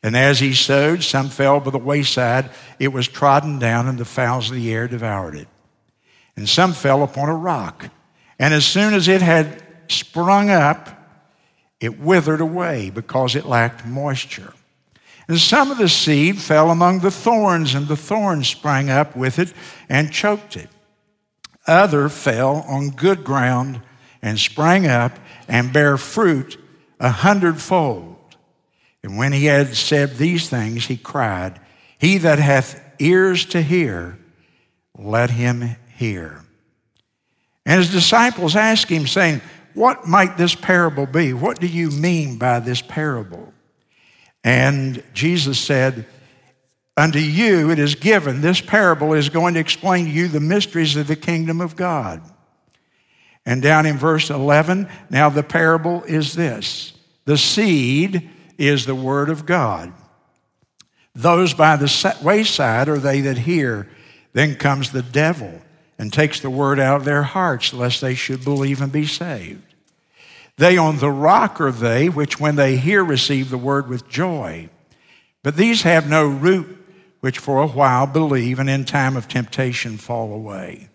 And 0.02 0.16
as 0.16 0.40
he 0.40 0.52
sowed, 0.52 1.04
some 1.04 1.28
fell 1.28 1.60
by 1.60 1.70
the 1.70 1.78
wayside. 1.78 2.50
It 2.80 2.88
was 2.88 3.06
trodden 3.06 3.60
down, 3.60 3.86
and 3.86 3.98
the 3.98 4.04
fowls 4.04 4.50
of 4.50 4.56
the 4.56 4.72
air 4.74 4.88
devoured 4.88 5.36
it. 5.36 5.48
And 6.34 6.48
some 6.48 6.72
fell 6.72 7.04
upon 7.04 7.28
a 7.28 7.36
rock. 7.36 7.88
And 8.40 8.52
as 8.52 8.66
soon 8.66 8.94
as 8.94 9.06
it 9.06 9.22
had 9.22 9.62
sprung 9.86 10.50
up, 10.50 10.88
it 11.78 12.00
withered 12.00 12.40
away 12.40 12.90
because 12.90 13.36
it 13.36 13.46
lacked 13.46 13.86
moisture. 13.86 14.54
And 15.32 15.40
some 15.40 15.70
of 15.70 15.78
the 15.78 15.88
seed 15.88 16.38
fell 16.42 16.70
among 16.70 16.98
the 16.98 17.10
thorns, 17.10 17.74
and 17.74 17.88
the 17.88 17.96
thorns 17.96 18.48
sprang 18.48 18.90
up 18.90 19.16
with 19.16 19.38
it 19.38 19.54
and 19.88 20.12
choked 20.12 20.58
it. 20.58 20.68
Other 21.66 22.10
fell 22.10 22.56
on 22.68 22.90
good 22.90 23.24
ground 23.24 23.80
and 24.20 24.38
sprang 24.38 24.86
up 24.86 25.18
and 25.48 25.72
bare 25.72 25.96
fruit 25.96 26.60
a 27.00 27.08
hundredfold. 27.08 28.18
And 29.02 29.16
when 29.16 29.32
he 29.32 29.46
had 29.46 29.74
said 29.74 30.18
these 30.18 30.50
things, 30.50 30.84
he 30.84 30.98
cried, 30.98 31.58
He 31.96 32.18
that 32.18 32.38
hath 32.38 32.78
ears 32.98 33.46
to 33.46 33.62
hear, 33.62 34.18
let 34.98 35.30
him 35.30 35.76
hear. 35.96 36.44
And 37.64 37.78
his 37.78 37.90
disciples 37.90 38.54
asked 38.54 38.90
him, 38.90 39.06
saying, 39.06 39.40
What 39.72 40.06
might 40.06 40.36
this 40.36 40.54
parable 40.54 41.06
be? 41.06 41.32
What 41.32 41.58
do 41.58 41.68
you 41.68 41.88
mean 41.88 42.36
by 42.36 42.60
this 42.60 42.82
parable? 42.82 43.54
And 44.44 45.02
Jesus 45.14 45.58
said, 45.58 46.06
Unto 46.96 47.18
you 47.18 47.70
it 47.70 47.78
is 47.78 47.94
given, 47.94 48.40
this 48.40 48.60
parable 48.60 49.14
is 49.14 49.28
going 49.28 49.54
to 49.54 49.60
explain 49.60 50.04
to 50.06 50.10
you 50.10 50.28
the 50.28 50.40
mysteries 50.40 50.96
of 50.96 51.06
the 51.06 51.16
kingdom 51.16 51.60
of 51.60 51.76
God. 51.76 52.22
And 53.46 53.62
down 53.62 53.86
in 53.86 53.96
verse 53.96 54.30
11, 54.30 54.88
now 55.10 55.28
the 55.28 55.42
parable 55.42 56.02
is 56.04 56.34
this 56.34 56.92
the 57.24 57.38
seed 57.38 58.30
is 58.58 58.84
the 58.84 58.94
word 58.94 59.30
of 59.30 59.46
God. 59.46 59.92
Those 61.14 61.54
by 61.54 61.76
the 61.76 62.16
wayside 62.22 62.88
are 62.88 62.98
they 62.98 63.20
that 63.22 63.38
hear. 63.38 63.88
Then 64.32 64.54
comes 64.54 64.92
the 64.92 65.02
devil 65.02 65.60
and 65.98 66.12
takes 66.12 66.40
the 66.40 66.50
word 66.50 66.80
out 66.80 66.96
of 66.96 67.04
their 67.04 67.22
hearts, 67.22 67.74
lest 67.74 68.00
they 68.00 68.14
should 68.14 68.44
believe 68.44 68.80
and 68.80 68.90
be 68.90 69.06
saved. 69.06 69.71
They 70.62 70.76
on 70.76 70.98
the 70.98 71.10
rock 71.10 71.60
are 71.60 71.72
they, 71.72 72.08
which 72.08 72.38
when 72.38 72.54
they 72.54 72.76
hear 72.76 73.02
receive 73.02 73.50
the 73.50 73.58
word 73.58 73.88
with 73.88 74.08
joy. 74.08 74.68
But 75.42 75.56
these 75.56 75.82
have 75.82 76.08
no 76.08 76.28
root, 76.28 76.78
which 77.18 77.40
for 77.40 77.60
a 77.60 77.66
while 77.66 78.06
believe, 78.06 78.60
and 78.60 78.70
in 78.70 78.84
time 78.84 79.16
of 79.16 79.26
temptation 79.26 79.98
fall 79.98 80.32
away. 80.32 80.88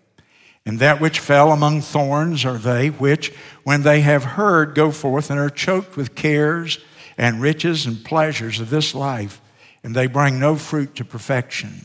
And 0.64 0.78
that 0.78 1.02
which 1.02 1.20
fell 1.20 1.52
among 1.52 1.82
thorns 1.82 2.46
are 2.46 2.56
they 2.56 2.88
which, 2.88 3.30
when 3.62 3.82
they 3.82 4.00
have 4.00 4.24
heard, 4.24 4.74
go 4.74 4.90
forth 4.90 5.30
and 5.30 5.38
are 5.38 5.50
choked 5.50 5.98
with 5.98 6.14
cares 6.14 6.78
and 7.18 7.42
riches 7.42 7.84
and 7.84 8.02
pleasures 8.02 8.60
of 8.60 8.70
this 8.70 8.94
life, 8.94 9.38
and 9.84 9.94
they 9.94 10.06
bring 10.06 10.40
no 10.40 10.56
fruit 10.56 10.94
to 10.94 11.04
perfection. 11.04 11.84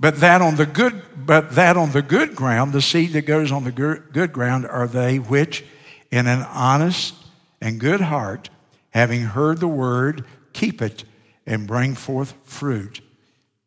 But 0.00 0.18
that 0.18 0.42
on 0.42 0.56
the 0.56 0.66
good, 0.66 1.00
but 1.16 1.52
that 1.52 1.76
on 1.76 1.92
the 1.92 2.02
good 2.02 2.34
ground, 2.34 2.72
the 2.72 2.82
seed 2.82 3.12
that 3.12 3.22
goes 3.22 3.52
on 3.52 3.62
the 3.62 3.70
good 3.70 4.32
ground 4.32 4.66
are 4.66 4.88
they 4.88 5.20
which, 5.20 5.62
in 6.10 6.26
an 6.26 6.42
honest 6.42 7.14
and 7.60 7.80
good 7.80 8.00
heart, 8.00 8.50
having 8.90 9.22
heard 9.22 9.58
the 9.58 9.68
word, 9.68 10.24
keep 10.52 10.80
it 10.80 11.04
and 11.46 11.66
bring 11.66 11.94
forth 11.94 12.34
fruit 12.44 13.00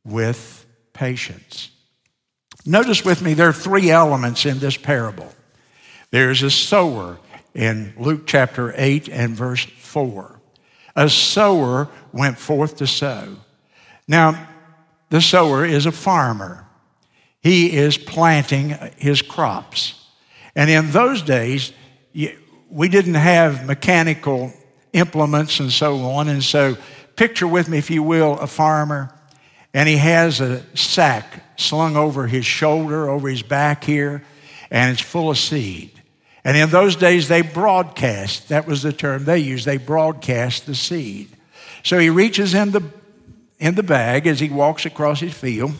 with 0.03 0.65
patience. 0.93 1.69
Notice 2.65 3.03
with 3.03 3.21
me, 3.21 3.33
there 3.33 3.50
are 3.50 3.53
three 3.53 3.89
elements 3.89 4.45
in 4.45 4.60
this 4.60 4.77
parable. 4.77 5.31
There's 6.12 6.43
a 6.43 6.51
sower 6.51 7.19
in 7.53 7.93
Luke 7.98 8.27
chapter 8.27 8.74
8 8.75 9.10
and 9.10 9.36
verse 9.36 9.63
4. 9.63 10.39
A 10.95 11.10
sower 11.10 11.89
went 12.12 12.38
forth 12.38 12.77
to 12.77 12.88
sow. 12.88 13.38
Now, 14.07 14.48
the 15.10 15.21
sower 15.21 15.65
is 15.65 15.86
a 15.86 15.91
farmer. 15.91 16.67
He 17.41 17.75
is 17.75 17.98
planting 17.98 18.77
his 18.98 19.21
crops. 19.21 19.95
And 20.55 20.69
in 20.69 20.91
those 20.91 21.21
days, 21.21 21.71
we 22.13 22.89
didn't 22.89 23.15
have 23.15 23.65
mechanical 23.65 24.53
implements 24.93 25.59
and 25.59 25.71
so 25.71 25.97
on. 26.01 26.27
And 26.27 26.43
so, 26.43 26.77
picture 27.15 27.47
with 27.47 27.69
me, 27.69 27.77
if 27.77 27.89
you 27.89 28.03
will, 28.03 28.37
a 28.39 28.47
farmer 28.47 29.13
and 29.73 29.87
he 29.87 29.97
has 29.97 30.41
a 30.41 30.63
sack 30.75 31.43
slung 31.57 31.95
over 31.95 32.27
his 32.27 32.45
shoulder, 32.45 33.09
over 33.09 33.29
his 33.29 33.43
back 33.43 33.83
here, 33.83 34.23
and 34.69 34.91
it's 34.91 35.01
full 35.01 35.29
of 35.29 35.37
seed. 35.37 35.91
And 36.43 36.57
in 36.57 36.69
those 36.69 36.95
days, 36.95 37.27
they 37.27 37.41
broadcast, 37.41 38.49
that 38.49 38.67
was 38.67 38.81
the 38.81 38.91
term 38.91 39.25
they 39.25 39.39
used, 39.39 39.65
they 39.65 39.77
broadcast 39.77 40.65
the 40.65 40.75
seed. 40.75 41.29
So 41.83 41.99
he 41.99 42.09
reaches 42.09 42.53
in 42.53 42.71
the, 42.71 42.83
in 43.59 43.75
the 43.75 43.83
bag 43.83 44.27
as 44.27 44.39
he 44.39 44.49
walks 44.49 44.85
across 44.85 45.19
his 45.19 45.33
field, 45.33 45.73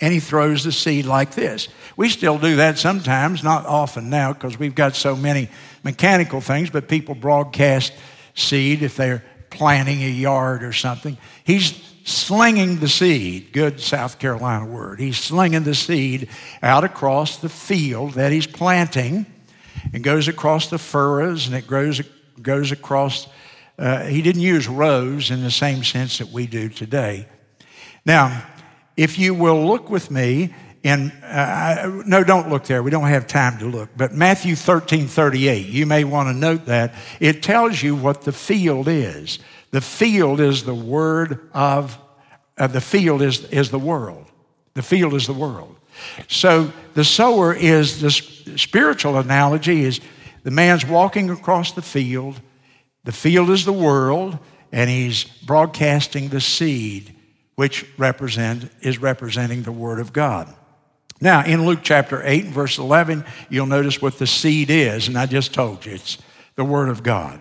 and 0.00 0.12
he 0.12 0.20
throws 0.20 0.64
the 0.64 0.72
seed 0.72 1.06
like 1.06 1.34
this. 1.34 1.68
We 1.96 2.08
still 2.08 2.38
do 2.38 2.56
that 2.56 2.78
sometimes, 2.78 3.42
not 3.42 3.66
often 3.66 4.10
now, 4.10 4.32
because 4.32 4.58
we've 4.58 4.74
got 4.74 4.96
so 4.96 5.14
many 5.14 5.48
mechanical 5.84 6.40
things, 6.40 6.70
but 6.70 6.88
people 6.88 7.14
broadcast 7.14 7.92
seed 8.34 8.82
if 8.82 8.96
they're 8.96 9.24
planting 9.50 10.02
a 10.02 10.08
yard 10.08 10.62
or 10.62 10.72
something. 10.72 11.18
He's 11.44 11.92
slinging 12.04 12.78
the 12.78 12.88
seed, 12.88 13.52
good 13.52 13.80
South 13.80 14.18
Carolina 14.18 14.66
word. 14.66 14.98
He's 14.98 15.18
slinging 15.18 15.62
the 15.62 15.74
seed 15.74 16.28
out 16.62 16.84
across 16.84 17.36
the 17.36 17.48
field 17.48 18.14
that 18.14 18.32
he's 18.32 18.46
planting 18.46 19.26
and 19.92 20.02
goes 20.02 20.28
across 20.28 20.68
the 20.68 20.78
furrows 20.78 21.46
and 21.46 21.54
it 21.54 21.66
grows, 21.66 22.00
goes 22.40 22.72
across. 22.72 23.28
Uh, 23.78 24.04
he 24.04 24.22
didn't 24.22 24.42
use 24.42 24.68
rows 24.68 25.30
in 25.30 25.42
the 25.42 25.50
same 25.50 25.84
sense 25.84 26.18
that 26.18 26.28
we 26.28 26.46
do 26.46 26.68
today. 26.68 27.28
Now, 28.04 28.46
if 28.96 29.18
you 29.18 29.34
will 29.34 29.66
look 29.66 29.90
with 29.90 30.10
me 30.10 30.54
in, 30.82 31.10
uh, 31.22 32.02
no, 32.06 32.24
don't 32.24 32.50
look 32.50 32.64
there. 32.64 32.82
We 32.82 32.90
don't 32.90 33.06
have 33.06 33.26
time 33.26 33.58
to 33.58 33.66
look. 33.66 33.90
But 33.96 34.12
Matthew 34.12 34.56
13 34.56 35.06
38, 35.06 35.66
you 35.66 35.86
may 35.86 36.04
want 36.04 36.28
to 36.28 36.34
note 36.34 36.66
that. 36.66 36.94
It 37.20 37.42
tells 37.42 37.82
you 37.82 37.94
what 37.94 38.22
the 38.22 38.32
field 38.32 38.88
is. 38.88 39.38
The 39.70 39.80
field 39.80 40.40
is 40.40 40.64
the 40.64 40.74
word 40.74 41.48
of, 41.54 41.98
uh, 42.58 42.66
the 42.66 42.80
field 42.80 43.22
is, 43.22 43.44
is 43.46 43.70
the 43.70 43.78
world. 43.78 44.26
The 44.74 44.82
field 44.82 45.14
is 45.14 45.26
the 45.26 45.32
world. 45.32 45.76
So 46.28 46.72
the 46.94 47.04
sower 47.04 47.54
is 47.54 48.00
the 48.00 48.10
spiritual 48.10 49.18
analogy 49.18 49.84
is 49.84 50.00
the 50.42 50.50
man's 50.50 50.84
walking 50.84 51.30
across 51.30 51.72
the 51.72 51.82
field. 51.82 52.40
The 53.04 53.12
field 53.12 53.50
is 53.50 53.64
the 53.64 53.72
world, 53.72 54.38
and 54.70 54.88
he's 54.88 55.24
broadcasting 55.24 56.28
the 56.28 56.40
seed, 56.40 57.14
which 57.54 57.86
represent, 57.98 58.70
is 58.80 58.98
representing 58.98 59.62
the 59.62 59.72
Word 59.72 60.00
of 60.00 60.12
God. 60.12 60.52
Now, 61.20 61.44
in 61.44 61.66
Luke 61.66 61.80
chapter 61.82 62.20
8, 62.24 62.46
verse 62.46 62.78
11, 62.78 63.24
you'll 63.48 63.66
notice 63.66 64.02
what 64.02 64.18
the 64.18 64.26
seed 64.26 64.70
is, 64.70 65.08
and 65.08 65.16
I 65.16 65.26
just 65.26 65.54
told 65.54 65.86
you 65.86 65.92
it's 65.92 66.18
the 66.56 66.64
Word 66.64 66.88
of 66.88 67.02
God. 67.02 67.40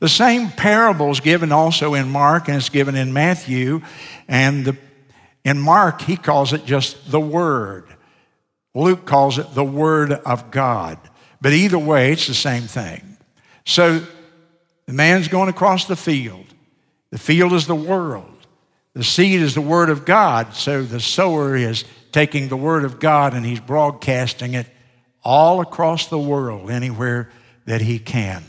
The 0.00 0.08
same 0.08 0.48
parable 0.50 1.10
is 1.10 1.20
given 1.20 1.52
also 1.52 1.94
in 1.94 2.10
Mark 2.10 2.48
and 2.48 2.56
it's 2.56 2.70
given 2.70 2.96
in 2.96 3.12
Matthew. 3.12 3.82
And 4.26 4.64
the, 4.64 4.76
in 5.44 5.58
Mark, 5.58 6.00
he 6.00 6.16
calls 6.16 6.54
it 6.54 6.64
just 6.64 7.10
the 7.10 7.20
Word. 7.20 7.84
Luke 8.74 9.04
calls 9.04 9.38
it 9.38 9.54
the 9.54 9.64
Word 9.64 10.12
of 10.12 10.50
God. 10.50 10.98
But 11.42 11.52
either 11.52 11.78
way, 11.78 12.12
it's 12.12 12.26
the 12.26 12.34
same 12.34 12.62
thing. 12.62 13.18
So 13.66 14.02
the 14.86 14.92
man's 14.92 15.28
going 15.28 15.50
across 15.50 15.84
the 15.84 15.96
field. 15.96 16.46
The 17.10 17.18
field 17.18 17.52
is 17.52 17.66
the 17.66 17.74
world. 17.74 18.29
The 19.00 19.04
seed 19.04 19.40
is 19.40 19.54
the 19.54 19.62
Word 19.62 19.88
of 19.88 20.04
God. 20.04 20.52
So 20.52 20.82
the 20.82 21.00
sower 21.00 21.56
is 21.56 21.86
taking 22.12 22.48
the 22.48 22.56
Word 22.58 22.84
of 22.84 23.00
God 23.00 23.32
and 23.32 23.46
he's 23.46 23.58
broadcasting 23.58 24.52
it 24.52 24.66
all 25.24 25.62
across 25.62 26.08
the 26.08 26.18
world, 26.18 26.70
anywhere 26.70 27.30
that 27.64 27.80
he 27.80 27.98
can. 27.98 28.44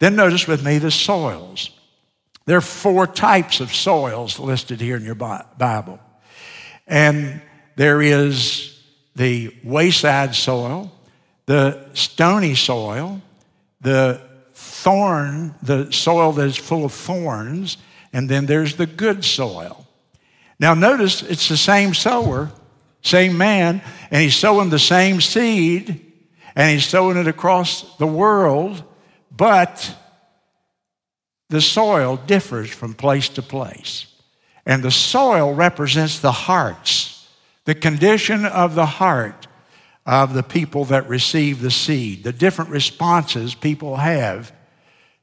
Then 0.00 0.14
notice 0.14 0.46
with 0.46 0.62
me 0.62 0.76
the 0.76 0.90
soils. 0.90 1.70
There 2.44 2.58
are 2.58 2.60
four 2.60 3.06
types 3.06 3.60
of 3.60 3.74
soils 3.74 4.38
listed 4.38 4.78
here 4.78 4.98
in 4.98 5.06
your 5.06 5.14
Bible. 5.14 5.98
And 6.86 7.40
there 7.76 8.02
is 8.02 8.78
the 9.16 9.56
wayside 9.64 10.34
soil, 10.34 10.92
the 11.46 11.88
stony 11.94 12.54
soil, 12.54 13.22
the 13.80 14.20
thorn, 14.52 15.54
the 15.62 15.90
soil 15.92 16.32
that 16.32 16.44
is 16.44 16.58
full 16.58 16.84
of 16.84 16.92
thorns, 16.92 17.78
and 18.12 18.28
then 18.28 18.44
there's 18.44 18.76
the 18.76 18.84
good 18.84 19.24
soil. 19.24 19.83
Now, 20.58 20.74
notice 20.74 21.22
it's 21.22 21.48
the 21.48 21.56
same 21.56 21.94
sower, 21.94 22.50
same 23.02 23.36
man, 23.36 23.82
and 24.10 24.22
he's 24.22 24.36
sowing 24.36 24.70
the 24.70 24.78
same 24.78 25.20
seed, 25.20 26.12
and 26.54 26.70
he's 26.70 26.86
sowing 26.86 27.16
it 27.16 27.26
across 27.26 27.96
the 27.98 28.06
world 28.06 28.82
but 29.36 29.94
the 31.48 31.60
soil 31.60 32.16
differs 32.16 32.70
from 32.70 32.94
place 32.94 33.28
to 33.30 33.42
place. 33.42 34.06
And 34.66 34.82
the 34.82 34.90
soil 34.90 35.52
represents 35.52 36.20
the 36.20 36.32
hearts, 36.32 37.28
the 37.64 37.74
condition 37.74 38.46
of 38.46 38.74
the 38.74 38.86
heart 38.86 39.46
of 40.06 40.34
the 40.34 40.42
people 40.42 40.84
that 40.86 41.08
receive 41.08 41.60
the 41.60 41.70
seed, 41.70 42.24
the 42.24 42.32
different 42.32 42.70
responses 42.70 43.54
people 43.54 43.96
have 43.96 44.52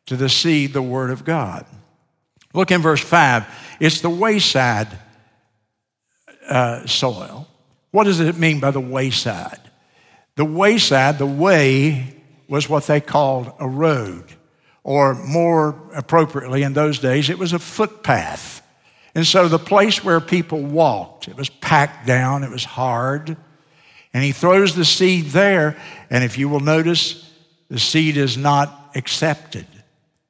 to 0.07 0.15
the 0.15 0.29
seed, 0.29 0.73
the 0.73 0.81
Word 0.81 1.11
of 1.11 1.23
God. 1.23 1.65
Look 2.53 2.71
in 2.71 2.81
verse 2.81 3.01
5. 3.01 3.45
It's 3.79 4.01
the 4.01 4.09
wayside 4.09 4.87
uh, 6.51 6.85
soil. 6.85 7.47
What 7.91 8.03
does 8.03 8.19
it 8.19 8.37
mean 8.37 8.59
by 8.59 8.71
the 8.71 8.79
wayside? 8.79 9.59
The 10.35 10.45
wayside, 10.45 11.17
the 11.17 11.25
way, 11.25 12.15
was 12.47 12.69
what 12.69 12.85
they 12.85 13.01
called 13.01 13.51
a 13.59 13.67
road, 13.67 14.25
or 14.83 15.13
more 15.13 15.75
appropriately 15.93 16.63
in 16.63 16.73
those 16.73 16.99
days, 16.99 17.29
it 17.29 17.39
was 17.39 17.53
a 17.53 17.59
footpath. 17.59 18.61
And 19.15 19.25
so 19.25 19.47
the 19.47 19.59
place 19.59 20.03
where 20.03 20.19
people 20.19 20.61
walked, 20.61 21.27
it 21.27 21.35
was 21.35 21.49
packed 21.49 22.07
down, 22.07 22.43
it 22.43 22.49
was 22.49 22.65
hard. 22.65 23.37
And 24.13 24.23
he 24.23 24.31
throws 24.31 24.75
the 24.75 24.85
seed 24.85 25.27
there, 25.27 25.77
and 26.09 26.23
if 26.23 26.37
you 26.37 26.49
will 26.49 26.59
notice, 26.59 27.29
the 27.69 27.79
seed 27.79 28.17
is 28.17 28.37
not 28.37 28.91
accepted. 28.95 29.65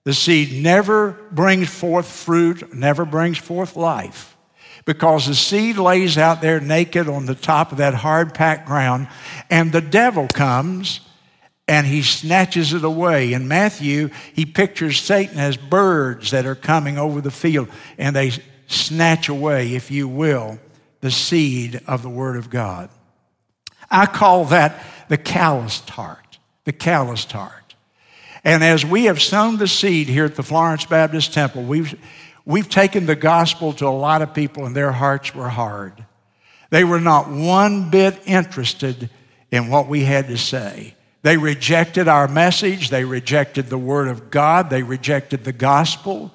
The 0.04 0.14
seed 0.14 0.64
never 0.64 1.18
brings 1.32 1.70
forth 1.70 2.08
fruit, 2.08 2.74
never 2.74 3.06
brings 3.06 3.38
forth 3.38 3.76
life. 3.76 4.31
Because 4.92 5.26
the 5.26 5.36
seed 5.36 5.78
lays 5.78 6.18
out 6.18 6.42
there 6.42 6.60
naked 6.60 7.08
on 7.08 7.26
the 7.26 7.34
top 7.34 7.72
of 7.72 7.78
that 7.78 7.94
hard 7.94 8.34
packed 8.34 8.68
ground, 8.68 9.08
and 9.50 9.72
the 9.72 9.80
devil 9.80 10.28
comes 10.28 11.00
and 11.66 11.88
he 11.88 12.02
snatches 12.02 12.74
it 12.74 12.84
away. 12.84 13.32
In 13.32 13.48
Matthew, 13.48 14.10
he 14.34 14.46
pictures 14.46 15.00
Satan 15.00 15.40
as 15.40 15.56
birds 15.56 16.32
that 16.32 16.46
are 16.46 16.56
coming 16.56 16.98
over 16.98 17.22
the 17.22 17.32
field, 17.32 17.70
and 17.98 18.14
they 18.14 18.34
snatch 18.68 19.30
away, 19.30 19.76
if 19.76 19.92
you 19.92 20.10
will, 20.10 20.60
the 21.00 21.10
seed 21.10 21.80
of 21.88 22.02
the 22.02 22.10
Word 22.10 22.36
of 22.36 22.50
God. 22.50 22.90
I 23.90 24.08
call 24.08 24.44
that 24.46 24.84
the 25.08 25.18
calloused 25.18 25.90
heart, 25.92 26.38
the 26.66 26.74
calloused 26.74 27.32
heart. 27.32 27.76
And 28.44 28.62
as 28.62 28.86
we 28.86 29.06
have 29.06 29.22
sown 29.22 29.56
the 29.56 29.70
seed 29.70 30.10
here 30.10 30.26
at 30.26 30.36
the 30.36 30.44
Florence 30.44 30.84
Baptist 30.84 31.34
Temple, 31.34 31.64
we've, 31.64 31.98
we've 32.46 32.70
taken 32.70 33.06
the 33.06 33.16
gospel 33.16 33.74
to 33.74 33.88
a 33.88 33.90
lot 33.90 34.22
of 34.22 34.34
people, 34.34 34.66
and 34.66 34.76
their 34.76 34.92
hearts 34.92 35.34
were 35.34 35.50
hard. 35.50 36.06
They 36.70 36.84
were 36.84 37.00
not 37.00 37.30
one 37.30 37.90
bit 37.90 38.22
interested 38.26 39.10
in 39.52 39.70
what 39.70 39.88
we 39.88 40.04
had 40.04 40.28
to 40.28 40.38
say. 40.38 40.96
They 41.24 41.38
rejected 41.38 42.08
our 42.08 42.28
message. 42.28 42.90
They 42.90 43.06
rejected 43.06 43.68
the 43.68 43.78
Word 43.78 44.08
of 44.08 44.32
God. 44.32 44.70
They 44.70 44.82
rejected 44.82 45.44
the 45.44 45.54
gospel. 45.54 46.32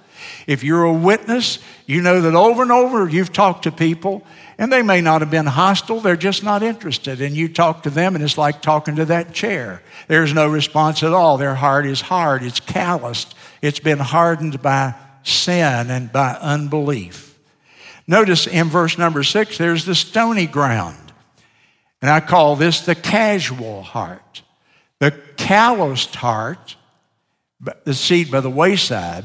If 0.46 0.62
you're 0.62 0.84
a 0.84 0.92
witness, 0.92 1.58
you 1.86 2.02
know 2.02 2.20
that 2.20 2.34
over 2.34 2.62
and 2.62 2.72
over 2.72 3.08
you've 3.08 3.32
talked 3.32 3.64
to 3.64 3.72
people 3.72 4.24
and 4.58 4.72
they 4.72 4.82
may 4.82 5.00
not 5.00 5.20
have 5.20 5.30
been 5.30 5.46
hostile, 5.46 6.00
they're 6.00 6.16
just 6.16 6.42
not 6.42 6.62
interested. 6.62 7.20
And 7.20 7.36
you 7.36 7.48
talk 7.48 7.82
to 7.82 7.90
them 7.90 8.14
and 8.14 8.24
it's 8.24 8.38
like 8.38 8.62
talking 8.62 8.96
to 8.96 9.04
that 9.06 9.34
chair. 9.34 9.82
There's 10.08 10.32
no 10.32 10.48
response 10.48 11.02
at 11.02 11.12
all. 11.12 11.36
Their 11.36 11.54
heart 11.54 11.86
is 11.86 12.00
hard, 12.00 12.42
it's 12.42 12.60
calloused, 12.60 13.34
it's 13.60 13.80
been 13.80 13.98
hardened 13.98 14.62
by 14.62 14.94
sin 15.26 15.90
and 15.90 16.12
by 16.12 16.32
unbelief. 16.40 17.38
Notice 18.06 18.46
in 18.46 18.68
verse 18.68 18.96
number 18.98 19.22
six, 19.22 19.58
there's 19.58 19.84
the 19.84 19.94
stony 19.94 20.46
ground. 20.46 21.12
And 22.00 22.10
I 22.10 22.20
call 22.20 22.56
this 22.56 22.82
the 22.82 22.94
casual 22.94 23.82
heart. 23.82 24.42
The 25.00 25.10
calloused 25.36 26.14
heart, 26.14 26.76
the 27.84 27.94
seed 27.94 28.30
by 28.30 28.40
the 28.40 28.50
wayside. 28.50 29.24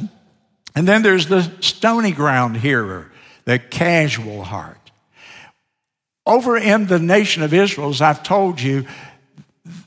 And 0.75 0.87
then 0.87 1.03
there's 1.03 1.27
the 1.27 1.43
stony 1.59 2.11
ground 2.11 2.57
hearer, 2.57 3.11
the 3.45 3.59
casual 3.59 4.43
heart. 4.43 4.91
Over 6.25 6.57
in 6.57 6.87
the 6.87 6.99
nation 6.99 7.43
of 7.43 7.53
Israel, 7.53 7.89
as 7.89 8.01
I've 8.01 8.23
told 8.23 8.61
you, 8.61 8.85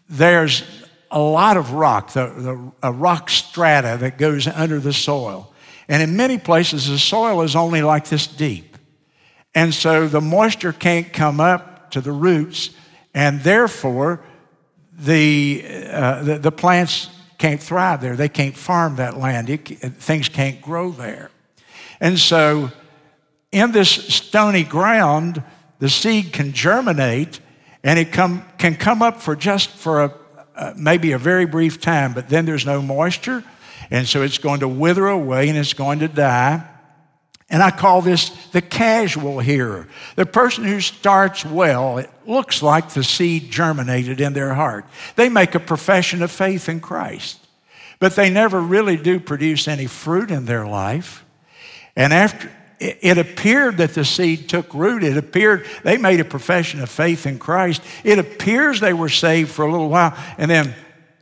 there's 0.08 0.62
a 1.10 1.20
lot 1.20 1.56
of 1.56 1.72
rock, 1.72 2.12
the, 2.12 2.26
the, 2.26 2.72
a 2.82 2.92
rock 2.92 3.30
strata 3.30 3.96
that 4.00 4.18
goes 4.18 4.46
under 4.46 4.78
the 4.78 4.92
soil. 4.92 5.53
And 5.88 6.02
in 6.02 6.16
many 6.16 6.38
places, 6.38 6.88
the 6.88 6.98
soil 6.98 7.42
is 7.42 7.54
only 7.54 7.82
like 7.82 8.08
this 8.08 8.26
deep. 8.26 8.76
And 9.54 9.72
so 9.72 10.08
the 10.08 10.20
moisture 10.20 10.72
can't 10.72 11.12
come 11.12 11.40
up 11.40 11.90
to 11.92 12.00
the 12.00 12.12
roots, 12.12 12.70
and 13.12 13.40
therefore 13.42 14.20
the, 14.92 15.64
uh, 15.90 16.22
the, 16.22 16.38
the, 16.38 16.52
plants 16.52 17.08
can't 17.38 17.60
thrive 17.60 18.00
there. 18.00 18.16
They 18.16 18.28
can't 18.28 18.56
farm 18.56 18.96
that 18.96 19.16
land. 19.16 19.50
It, 19.50 19.60
things 19.60 20.28
can't 20.28 20.60
grow 20.60 20.90
there. 20.90 21.30
And 22.00 22.18
so 22.18 22.70
in 23.52 23.72
this 23.72 23.90
stony 23.90 24.64
ground, 24.64 25.42
the 25.78 25.88
seed 25.88 26.32
can 26.32 26.52
germinate 26.52 27.40
and 27.84 27.98
it 27.98 28.12
come, 28.12 28.44
can 28.58 28.74
come 28.74 29.02
up 29.02 29.20
for 29.20 29.36
just 29.36 29.70
for 29.70 30.04
a, 30.04 30.14
uh, 30.56 30.72
maybe 30.76 31.12
a 31.12 31.18
very 31.18 31.44
brief 31.44 31.80
time, 31.80 32.14
but 32.14 32.28
then 32.28 32.46
there's 32.46 32.64
no 32.64 32.80
moisture, 32.80 33.44
and 33.90 34.06
so 34.06 34.22
it's 34.22 34.38
going 34.38 34.60
to 34.60 34.68
wither 34.68 35.06
away 35.06 35.48
and 35.48 35.58
it's 35.58 35.74
going 35.74 36.00
to 36.00 36.08
die. 36.08 36.64
And 37.50 37.62
I 37.62 37.70
call 37.70 38.02
this 38.02 38.30
the 38.48 38.62
casual 38.62 39.38
hearer. 39.38 39.86
The 40.16 40.26
person 40.26 40.64
who 40.64 40.80
starts 40.80 41.44
well, 41.44 41.98
it 41.98 42.10
looks 42.26 42.62
like 42.62 42.90
the 42.90 43.04
seed 43.04 43.50
germinated 43.50 44.20
in 44.20 44.32
their 44.32 44.54
heart. 44.54 44.86
They 45.16 45.28
make 45.28 45.54
a 45.54 45.60
profession 45.60 46.22
of 46.22 46.30
faith 46.30 46.68
in 46.68 46.80
Christ, 46.80 47.38
but 47.98 48.16
they 48.16 48.30
never 48.30 48.60
really 48.60 48.96
do 48.96 49.20
produce 49.20 49.68
any 49.68 49.86
fruit 49.86 50.30
in 50.30 50.46
their 50.46 50.66
life. 50.66 51.24
And 51.94 52.12
after, 52.12 52.50
it 52.80 53.18
appeared 53.18 53.76
that 53.76 53.94
the 53.94 54.04
seed 54.04 54.48
took 54.48 54.74
root. 54.74 55.04
It 55.04 55.16
appeared 55.16 55.66
they 55.84 55.96
made 55.96 56.20
a 56.20 56.24
profession 56.24 56.80
of 56.80 56.90
faith 56.90 57.26
in 57.26 57.38
Christ. 57.38 57.82
It 58.02 58.18
appears 58.18 58.80
they 58.80 58.92
were 58.92 59.08
saved 59.08 59.50
for 59.50 59.64
a 59.64 59.70
little 59.70 59.88
while, 59.88 60.16
and 60.38 60.50
then 60.50 60.74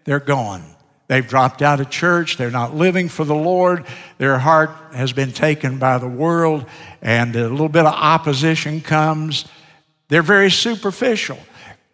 they're 0.05 0.21
gone. 0.21 0.65
They've 1.13 1.29
dropped 1.29 1.61
out 1.61 1.79
of 1.79 1.91
church. 1.91 2.39
They're 2.39 2.51
not 2.51 2.75
living 2.75 3.11
for 3.11 3.27
the 3.27 3.35
Lord. 3.35 3.85
Their 4.17 4.39
heart 4.39 4.71
has 4.95 5.13
been 5.13 5.31
taken 5.31 5.77
by 5.77 5.99
the 5.99 6.09
world, 6.09 6.65
and 7.03 7.37
a 7.37 7.51
little 7.51 7.69
bit 7.69 7.85
of 7.85 7.93
opposition 7.93 8.81
comes. 8.81 9.45
They're 10.09 10.23
very 10.23 10.51
superficial. 10.51 11.37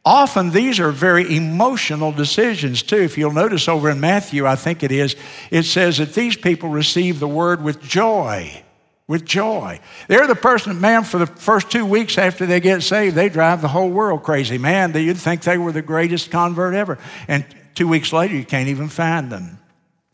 Often 0.04 0.52
these 0.52 0.78
are 0.78 0.92
very 0.92 1.36
emotional 1.36 2.12
decisions, 2.12 2.84
too. 2.84 2.98
If 2.98 3.18
you'll 3.18 3.32
notice 3.32 3.66
over 3.66 3.90
in 3.90 3.98
Matthew, 3.98 4.46
I 4.46 4.54
think 4.54 4.84
it 4.84 4.92
is, 4.92 5.16
it 5.50 5.64
says 5.64 5.98
that 5.98 6.14
these 6.14 6.36
people 6.36 6.68
receive 6.68 7.18
the 7.18 7.26
word 7.26 7.60
with 7.60 7.82
joy 7.82 8.62
with 9.08 9.24
joy. 9.24 9.80
They're 10.06 10.26
the 10.26 10.36
person, 10.36 10.82
man, 10.82 11.02
for 11.02 11.16
the 11.16 11.26
first 11.26 11.70
two 11.70 11.86
weeks 11.86 12.18
after 12.18 12.44
they 12.44 12.60
get 12.60 12.82
saved, 12.82 13.16
they 13.16 13.30
drive 13.30 13.62
the 13.62 13.68
whole 13.68 13.88
world 13.88 14.22
crazy. 14.22 14.58
Man, 14.58 14.94
you'd 14.94 15.16
think 15.16 15.40
they 15.40 15.56
were 15.56 15.72
the 15.72 15.80
greatest 15.80 16.30
convert 16.30 16.74
ever. 16.74 16.98
And 17.26 17.46
two 17.78 17.86
weeks 17.86 18.12
later, 18.12 18.34
you 18.34 18.44
can't 18.44 18.68
even 18.68 18.88
find 18.88 19.30
them. 19.30 19.56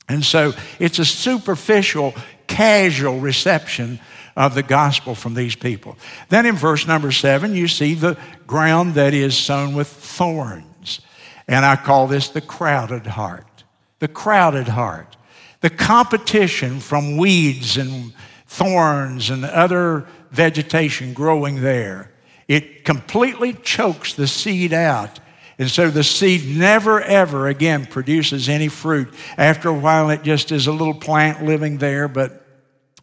And 0.06 0.22
so 0.22 0.52
it's 0.78 0.98
a 0.98 1.04
superficial, 1.04 2.14
casual 2.46 3.20
reception 3.20 4.00
of 4.36 4.54
the 4.54 4.62
gospel 4.62 5.14
from 5.14 5.32
these 5.32 5.56
people. 5.56 5.96
Then 6.28 6.44
in 6.44 6.56
verse 6.56 6.86
number 6.86 7.10
seven, 7.10 7.54
you 7.54 7.66
see 7.66 7.94
the 7.94 8.18
ground 8.46 8.94
that 8.94 9.14
is 9.14 9.34
sown 9.34 9.74
with 9.74 9.88
thorns. 9.88 11.00
And 11.48 11.64
I 11.64 11.76
call 11.76 12.06
this 12.06 12.28
the 12.28 12.42
crowded 12.42 13.06
heart. 13.06 13.64
The 13.98 14.08
crowded 14.08 14.68
heart. 14.68 15.16
The 15.62 15.70
competition 15.70 16.80
from 16.80 17.16
weeds 17.16 17.78
and 17.78 18.12
thorns 18.46 19.30
and 19.30 19.42
other 19.42 20.06
vegetation 20.30 21.14
growing 21.14 21.62
there. 21.62 22.10
It 22.46 22.84
completely 22.84 23.54
chokes 23.54 24.12
the 24.12 24.26
seed 24.26 24.74
out. 24.74 25.18
And 25.58 25.70
so 25.70 25.88
the 25.88 26.02
seed 26.02 26.56
never, 26.56 27.00
ever 27.00 27.46
again 27.46 27.86
produces 27.86 28.48
any 28.48 28.68
fruit. 28.68 29.12
After 29.36 29.68
a 29.68 29.74
while, 29.74 30.10
it 30.10 30.22
just 30.22 30.50
is 30.50 30.66
a 30.66 30.72
little 30.72 30.94
plant 30.94 31.44
living 31.44 31.78
there, 31.78 32.08
but 32.08 32.44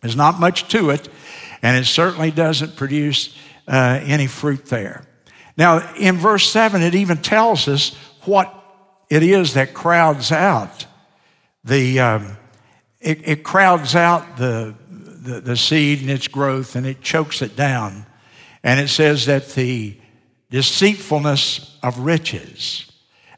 there's 0.02 0.16
not 0.16 0.40
much 0.40 0.68
to 0.70 0.90
it. 0.90 1.08
And 1.62 1.78
it 1.78 1.86
certainly 1.86 2.32
doesn't 2.32 2.76
produce 2.76 3.36
uh, 3.68 4.02
any 4.04 4.28
fruit 4.28 4.66
there. 4.66 5.06
Now, 5.56 5.94
in 5.96 6.18
verse 6.18 6.50
7, 6.50 6.82
it 6.82 6.96
even 6.96 7.18
tells 7.18 7.68
us 7.68 7.96
what 8.24 8.54
it 9.10 9.24
is 9.24 9.54
that 9.54 9.74
crowds 9.74 10.32
out. 10.32 10.86
The, 11.64 12.00
um, 12.00 12.38
it, 13.00 13.28
it 13.28 13.44
crowds 13.44 13.96
out 13.96 14.38
the, 14.38 14.76
the, 14.90 15.42
the 15.42 15.58
seed 15.58 16.02
and 16.02 16.10
its 16.10 16.28
growth 16.28 16.76
and 16.76 16.86
it 16.86 17.02
chokes 17.02 17.42
it 17.42 17.56
down. 17.56 18.06
And 18.64 18.80
it 18.80 18.90
says 18.90 19.26
that 19.28 19.50
the 19.50 19.98
deceitfulness 20.52 21.78
of 21.82 21.98
riches 22.00 22.86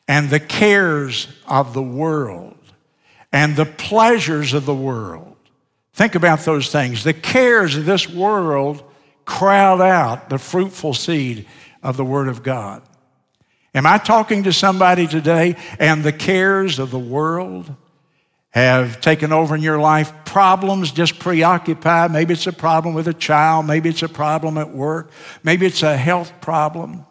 and 0.08 0.30
the 0.30 0.40
cares 0.40 1.28
of 1.48 1.74
the 1.74 1.82
world 1.82 2.58
and 3.32 3.56
the 3.56 3.66
pleasures 3.66 4.54
of 4.54 4.66
the 4.66 4.76
world. 4.76 5.36
Think 5.94 6.16
about 6.16 6.40
those 6.40 6.70
things. 6.70 7.04
The 7.04 7.14
cares 7.14 7.78
of 7.78 7.86
this 7.86 8.10
world 8.10 8.84
crowd 9.26 9.80
out 9.80 10.30
the 10.30 10.38
fruitful 10.38 10.94
seed 10.94 11.46
of 11.82 11.98
the 11.98 12.04
Word 12.04 12.28
of 12.28 12.44
God. 12.44 12.82
Am 13.76 13.86
I 13.86 13.98
talking 13.98 14.44
to 14.44 14.54
somebody 14.54 15.08
today 15.08 15.56
and 15.80 16.04
the 16.04 16.12
cares 16.12 16.80
of 16.80 16.92
the 16.92 17.00
world 17.00 17.76
have 18.54 19.02
taken 19.02 19.32
over 19.32 19.56
in 19.56 19.64
your 19.64 19.80
life, 19.80 20.14
problems 20.26 20.92
just 20.92 21.18
preoccupy. 21.18 22.08
Maybe 22.08 22.34
it's 22.34 22.46
a 22.46 22.54
problem 22.54 22.94
with 22.94 23.08
a 23.08 23.14
child, 23.14 23.66
maybe 23.66 23.90
it's 23.90 24.04
a 24.04 24.10
problem 24.10 24.60
at 24.60 24.70
work, 24.70 25.10
maybe 25.44 25.66
it's 25.66 25.82
a 25.82 25.98
health 25.98 26.32
problem. 26.40 27.06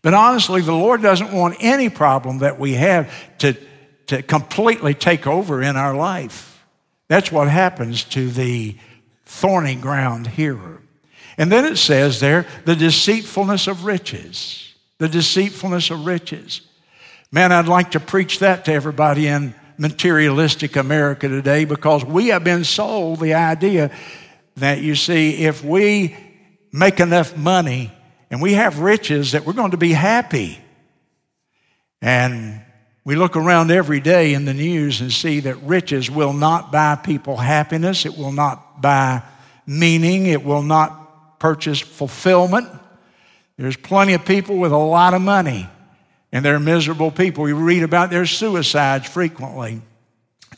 But 0.00 0.14
honestly, 0.14 0.62
the 0.62 0.72
Lord 0.72 1.02
doesn't 1.02 1.32
want 1.32 1.56
any 1.60 1.90
problem 1.90 2.38
that 2.38 2.58
we 2.58 2.72
have 2.74 3.12
to, 3.38 3.56
to 4.06 4.22
completely 4.22 4.94
take 4.94 5.26
over 5.26 5.62
in 5.62 5.76
our 5.76 5.94
life. 5.94 6.64
That's 7.08 7.30
what 7.30 7.48
happens 7.48 8.04
to 8.04 8.30
the 8.30 8.76
thorny 9.26 9.74
ground 9.74 10.26
hearer. 10.26 10.80
And 11.36 11.52
then 11.52 11.66
it 11.66 11.76
says 11.76 12.20
there, 12.20 12.46
the 12.64 12.74
deceitfulness 12.74 13.66
of 13.66 13.84
riches. 13.84 14.74
The 14.96 15.08
deceitfulness 15.08 15.90
of 15.90 16.06
riches. 16.06 16.62
Man, 17.30 17.52
I'd 17.52 17.68
like 17.68 17.90
to 17.92 18.00
preach 18.00 18.38
that 18.38 18.64
to 18.64 18.72
everybody 18.72 19.26
in 19.26 19.54
materialistic 19.82 20.76
America 20.76 21.26
today 21.26 21.64
because 21.64 22.04
we 22.04 22.28
have 22.28 22.44
been 22.44 22.62
sold 22.62 23.18
the 23.18 23.34
idea 23.34 23.90
that 24.54 24.80
you 24.80 24.94
see, 24.94 25.42
if 25.42 25.64
we 25.64 26.16
make 26.72 27.00
enough 27.00 27.36
money 27.36 27.90
and 28.30 28.40
we 28.40 28.52
have 28.52 28.78
riches, 28.78 29.32
that 29.32 29.44
we're 29.44 29.52
going 29.52 29.72
to 29.72 29.76
be 29.76 29.92
happy. 29.92 30.56
And 32.00 32.60
we 33.04 33.16
look 33.16 33.36
around 33.36 33.72
every 33.72 33.98
day 33.98 34.34
in 34.34 34.44
the 34.44 34.54
news 34.54 35.00
and 35.00 35.12
see 35.12 35.40
that 35.40 35.56
riches 35.64 36.08
will 36.08 36.32
not 36.32 36.70
buy 36.70 36.94
people 36.94 37.36
happiness, 37.36 38.06
it 38.06 38.16
will 38.16 38.30
not 38.30 38.80
buy 38.80 39.22
meaning, 39.66 40.26
it 40.26 40.44
will 40.44 40.62
not 40.62 41.40
purchase 41.40 41.80
fulfillment. 41.80 42.68
There's 43.58 43.76
plenty 43.76 44.12
of 44.12 44.24
people 44.24 44.58
with 44.58 44.70
a 44.70 44.76
lot 44.76 45.12
of 45.12 45.22
money 45.22 45.68
and 46.32 46.44
they're 46.44 46.58
miserable 46.58 47.10
people. 47.10 47.44
We 47.44 47.52
read 47.52 47.82
about 47.82 48.10
their 48.10 48.26
suicides 48.26 49.06
frequently 49.06 49.82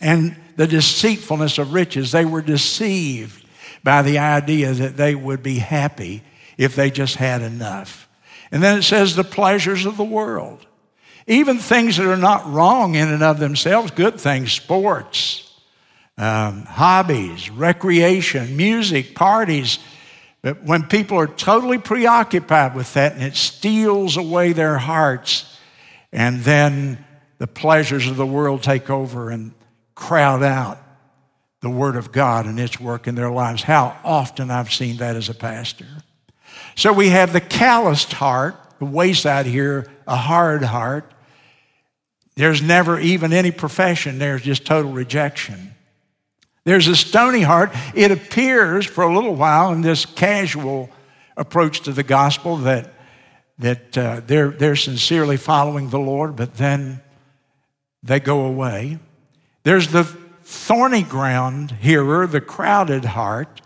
and 0.00 0.36
the 0.56 0.66
deceitfulness 0.66 1.58
of 1.58 1.72
riches. 1.72 2.12
They 2.12 2.24
were 2.24 2.42
deceived 2.42 3.44
by 3.82 4.02
the 4.02 4.18
idea 4.18 4.72
that 4.72 4.96
they 4.96 5.14
would 5.14 5.42
be 5.42 5.58
happy 5.58 6.22
if 6.56 6.76
they 6.76 6.90
just 6.90 7.16
had 7.16 7.42
enough. 7.42 8.08
And 8.52 8.62
then 8.62 8.78
it 8.78 8.82
says 8.82 9.16
the 9.16 9.24
pleasures 9.24 9.84
of 9.84 9.96
the 9.96 10.04
world. 10.04 10.64
Even 11.26 11.58
things 11.58 11.96
that 11.96 12.06
are 12.06 12.16
not 12.16 12.50
wrong 12.50 12.94
in 12.94 13.08
and 13.08 13.22
of 13.22 13.40
themselves, 13.40 13.90
good 13.90 14.20
things, 14.20 14.52
sports, 14.52 15.50
um, 16.16 16.62
hobbies, 16.62 17.50
recreation, 17.50 18.56
music, 18.56 19.14
parties. 19.14 19.78
But 20.42 20.62
when 20.62 20.84
people 20.84 21.18
are 21.18 21.26
totally 21.26 21.78
preoccupied 21.78 22.74
with 22.74 22.92
that 22.94 23.14
and 23.14 23.22
it 23.22 23.36
steals 23.36 24.16
away 24.16 24.52
their 24.52 24.78
hearts, 24.78 25.53
and 26.14 26.40
then 26.42 27.04
the 27.38 27.46
pleasures 27.48 28.06
of 28.06 28.16
the 28.16 28.24
world 28.24 28.62
take 28.62 28.88
over 28.88 29.30
and 29.30 29.52
crowd 29.94 30.42
out 30.42 30.78
the 31.60 31.68
Word 31.68 31.96
of 31.96 32.12
God 32.12 32.46
and 32.46 32.60
its 32.60 32.78
work 32.78 33.08
in 33.08 33.16
their 33.16 33.30
lives. 33.30 33.62
How 33.62 33.98
often 34.04 34.50
I've 34.50 34.72
seen 34.72 34.98
that 34.98 35.16
as 35.16 35.28
a 35.28 35.34
pastor. 35.34 35.86
So 36.76 36.92
we 36.92 37.08
have 37.08 37.32
the 37.32 37.40
calloused 37.40 38.12
heart, 38.12 38.54
the 38.78 38.84
wayside 38.84 39.46
here, 39.46 39.90
a 40.06 40.14
hard 40.14 40.62
heart. 40.62 41.12
There's 42.36 42.62
never 42.62 42.98
even 43.00 43.32
any 43.32 43.50
profession, 43.50 44.18
there's 44.18 44.42
just 44.42 44.64
total 44.64 44.92
rejection. 44.92 45.74
There's 46.64 46.88
a 46.88 46.96
stony 46.96 47.42
heart. 47.42 47.72
It 47.94 48.10
appears 48.10 48.86
for 48.86 49.04
a 49.04 49.14
little 49.14 49.34
while 49.34 49.72
in 49.72 49.82
this 49.82 50.06
casual 50.06 50.88
approach 51.36 51.82
to 51.82 51.92
the 51.92 52.02
gospel 52.02 52.58
that, 52.58 52.93
that 53.58 53.96
uh, 53.96 54.20
they're, 54.26 54.50
they're 54.50 54.76
sincerely 54.76 55.36
following 55.36 55.90
the 55.90 55.98
Lord, 55.98 56.36
but 56.36 56.54
then 56.56 57.00
they 58.02 58.20
go 58.20 58.44
away. 58.44 58.98
There's 59.62 59.88
the 59.88 60.04
thorny 60.04 61.02
ground 61.02 61.70
hearer, 61.80 62.26
the 62.26 62.40
crowded 62.40 63.04
heart, 63.04 63.62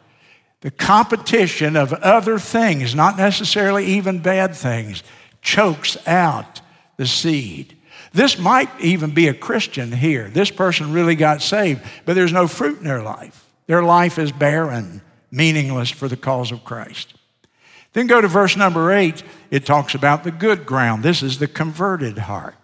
the 0.61 0.71
competition 0.71 1.77
of 1.77 1.93
other 1.93 2.39
things, 2.39 2.95
not 2.95 3.17
necessarily 3.17 3.87
even 3.87 4.21
bad 4.21 4.55
things, 4.55 5.03
chokes 5.41 5.97
out 6.07 6.61
the 6.97 7.07
seed. 7.07 7.77
This 8.13 8.39
might 8.39 8.69
even 8.81 9.13
be 9.13 9.29
a 9.29 9.35
Christian 9.35 9.93
here. 9.93 10.29
This 10.29 10.51
person 10.51 10.93
really 10.93 11.15
got 11.15 11.43
saved, 11.43 11.83
but 12.05 12.15
there's 12.15 12.33
no 12.33 12.49
fruit 12.49 12.79
in 12.79 12.85
their 12.85 13.03
life. 13.03 13.45
Their 13.67 13.83
life 13.83 14.19
is 14.19 14.33
barren, 14.33 15.03
meaningless 15.31 15.91
for 15.91 16.09
the 16.09 16.17
cause 16.17 16.51
of 16.53 16.65
Christ. 16.65 17.15
Then 17.93 18.07
go 18.07 18.21
to 18.21 18.29
verse 18.29 18.57
number 18.57 18.93
eight. 18.93 19.23
It 19.51 19.65
talks 19.65 19.95
about 19.95 20.25
the 20.25 20.31
good 20.31 20.67
ground. 20.67 21.03
This 21.03 21.23
is 21.23 21.39
the 21.39 21.49
converted 21.49 22.19
heart. 22.19 22.57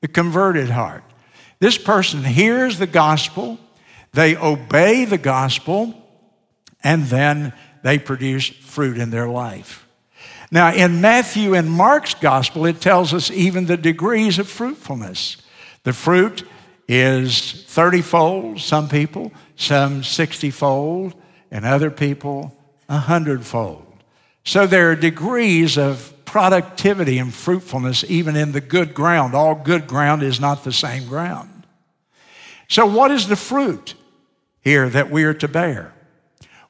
The 0.00 0.08
converted 0.08 0.70
heart. 0.70 1.04
This 1.60 1.78
person 1.78 2.22
hears 2.22 2.78
the 2.78 2.86
gospel, 2.86 3.58
they 4.12 4.36
obey 4.36 5.04
the 5.04 5.18
gospel, 5.18 5.94
and 6.84 7.04
then 7.06 7.52
they 7.82 7.98
produce 7.98 8.48
fruit 8.48 8.96
in 8.96 9.10
their 9.10 9.28
life. 9.28 9.86
Now, 10.50 10.72
in 10.72 11.00
Matthew 11.00 11.54
and 11.54 11.70
Mark's 11.70 12.14
gospel, 12.14 12.64
it 12.64 12.80
tells 12.80 13.12
us 13.12 13.30
even 13.30 13.66
the 13.66 13.76
degrees 13.76 14.38
of 14.38 14.48
fruitfulness. 14.48 15.36
The 15.82 15.92
fruit 15.92 16.44
is 16.86 17.64
30 17.66 18.02
fold, 18.02 18.60
some 18.60 18.88
people, 18.88 19.32
some 19.56 20.02
60 20.02 20.50
fold, 20.50 21.14
and 21.50 21.66
other 21.66 21.90
people 21.90 22.56
100 22.86 23.44
fold. 23.44 23.87
So 24.48 24.66
there 24.66 24.90
are 24.90 24.96
degrees 24.96 25.76
of 25.76 26.10
productivity 26.24 27.18
and 27.18 27.34
fruitfulness 27.34 28.02
even 28.08 28.34
in 28.34 28.52
the 28.52 28.62
good 28.62 28.94
ground. 28.94 29.34
All 29.34 29.54
good 29.54 29.86
ground 29.86 30.22
is 30.22 30.40
not 30.40 30.64
the 30.64 30.72
same 30.72 31.06
ground. 31.06 31.66
So, 32.66 32.86
what 32.86 33.10
is 33.10 33.28
the 33.28 33.36
fruit 33.36 33.94
here 34.62 34.88
that 34.88 35.10
we 35.10 35.24
are 35.24 35.34
to 35.34 35.48
bear? 35.48 35.92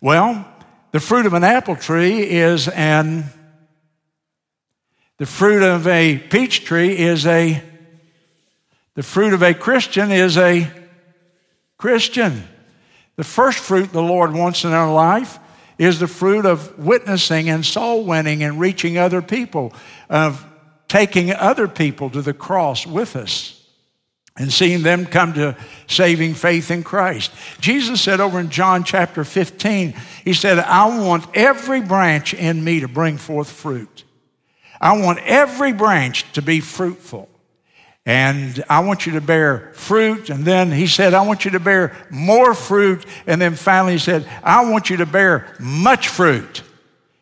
Well, 0.00 0.44
the 0.90 0.98
fruit 0.98 1.24
of 1.24 1.34
an 1.34 1.44
apple 1.44 1.76
tree 1.76 2.28
is 2.28 2.66
an 2.66 3.26
the 5.18 5.26
fruit 5.26 5.62
of 5.62 5.86
a 5.86 6.18
peach 6.18 6.64
tree 6.64 6.98
is 6.98 7.26
a, 7.26 7.62
the 8.96 9.04
fruit 9.04 9.32
of 9.32 9.44
a 9.44 9.54
Christian 9.54 10.10
is 10.10 10.36
a 10.36 10.68
Christian. 11.76 12.42
The 13.14 13.22
first 13.22 13.60
fruit 13.60 13.92
the 13.92 14.02
Lord 14.02 14.32
wants 14.32 14.64
in 14.64 14.72
our 14.72 14.92
life 14.92 15.38
is 15.78 16.00
the 16.00 16.08
fruit 16.08 16.44
of 16.44 16.78
witnessing 16.78 17.48
and 17.48 17.64
soul 17.64 18.04
winning 18.04 18.42
and 18.42 18.60
reaching 18.60 18.98
other 18.98 19.22
people, 19.22 19.72
of 20.10 20.44
taking 20.88 21.32
other 21.32 21.68
people 21.68 22.10
to 22.10 22.20
the 22.20 22.34
cross 22.34 22.86
with 22.86 23.14
us 23.14 23.54
and 24.38 24.52
seeing 24.52 24.82
them 24.82 25.04
come 25.04 25.32
to 25.34 25.56
saving 25.88 26.34
faith 26.34 26.70
in 26.70 26.82
Christ. 26.82 27.32
Jesus 27.60 28.00
said 28.00 28.20
over 28.20 28.38
in 28.38 28.50
John 28.50 28.84
chapter 28.84 29.24
15, 29.24 29.94
He 30.24 30.32
said, 30.32 30.58
I 30.58 31.00
want 31.00 31.26
every 31.34 31.80
branch 31.80 32.34
in 32.34 32.62
me 32.62 32.80
to 32.80 32.88
bring 32.88 33.18
forth 33.18 33.50
fruit. 33.50 34.04
I 34.80 35.00
want 35.00 35.18
every 35.24 35.72
branch 35.72 36.30
to 36.34 36.42
be 36.42 36.60
fruitful. 36.60 37.28
And 38.08 38.64
I 38.70 38.80
want 38.80 39.04
you 39.04 39.12
to 39.12 39.20
bear 39.20 39.70
fruit. 39.74 40.30
And 40.30 40.46
then 40.46 40.72
he 40.72 40.86
said, 40.86 41.12
I 41.12 41.26
want 41.26 41.44
you 41.44 41.50
to 41.50 41.60
bear 41.60 41.94
more 42.08 42.54
fruit. 42.54 43.04
And 43.26 43.38
then 43.38 43.54
finally 43.54 43.92
he 43.92 43.98
said, 43.98 44.26
I 44.42 44.70
want 44.70 44.88
you 44.88 44.96
to 44.96 45.06
bear 45.06 45.54
much 45.60 46.08
fruit. 46.08 46.62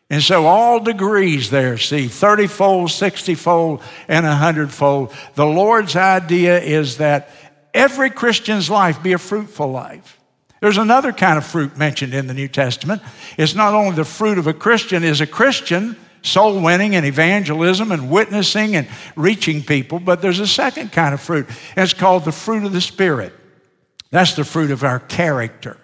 And 0.09 0.23
so 0.23 0.45
all 0.45 0.79
degrees 0.79 1.49
there, 1.49 1.77
see, 1.77 2.07
30 2.07 2.47
fold, 2.47 2.91
60 2.91 3.35
fold, 3.35 3.83
and 4.07 4.25
100 4.25 4.71
fold. 4.71 5.13
The 5.35 5.45
Lord's 5.45 5.97
idea 5.97 6.61
is 6.61 6.99
that 6.99 7.31
every 7.73 8.09
Christian's 8.09 8.69
life 8.69 9.03
be 9.03 9.11
a 9.11 9.17
fruitful 9.17 9.69
life. 9.69 10.17
There's 10.61 10.77
another 10.77 11.11
kind 11.11 11.37
of 11.37 11.45
fruit 11.45 11.75
mentioned 11.75 12.13
in 12.13 12.27
the 12.27 12.33
New 12.33 12.47
Testament. 12.47 13.01
It's 13.37 13.55
not 13.55 13.73
only 13.73 13.97
the 13.97 14.05
fruit 14.05 14.37
of 14.37 14.47
a 14.47 14.53
Christian 14.53 15.03
is 15.03 15.19
a 15.19 15.27
Christian, 15.27 15.97
soul 16.21 16.61
winning 16.61 16.95
and 16.95 17.05
evangelism 17.05 17.91
and 17.91 18.09
witnessing 18.09 18.75
and 18.75 18.87
reaching 19.15 19.63
people, 19.63 19.99
but 19.99 20.21
there's 20.21 20.39
a 20.39 20.47
second 20.47 20.91
kind 20.91 21.13
of 21.13 21.21
fruit, 21.21 21.47
it's 21.75 21.93
called 21.93 22.25
the 22.25 22.31
fruit 22.31 22.63
of 22.63 22.73
the 22.73 22.81
Spirit. 22.81 23.33
That's 24.09 24.35
the 24.35 24.45
fruit 24.45 24.71
of 24.71 24.83
our 24.83 24.99
character. 24.99 25.77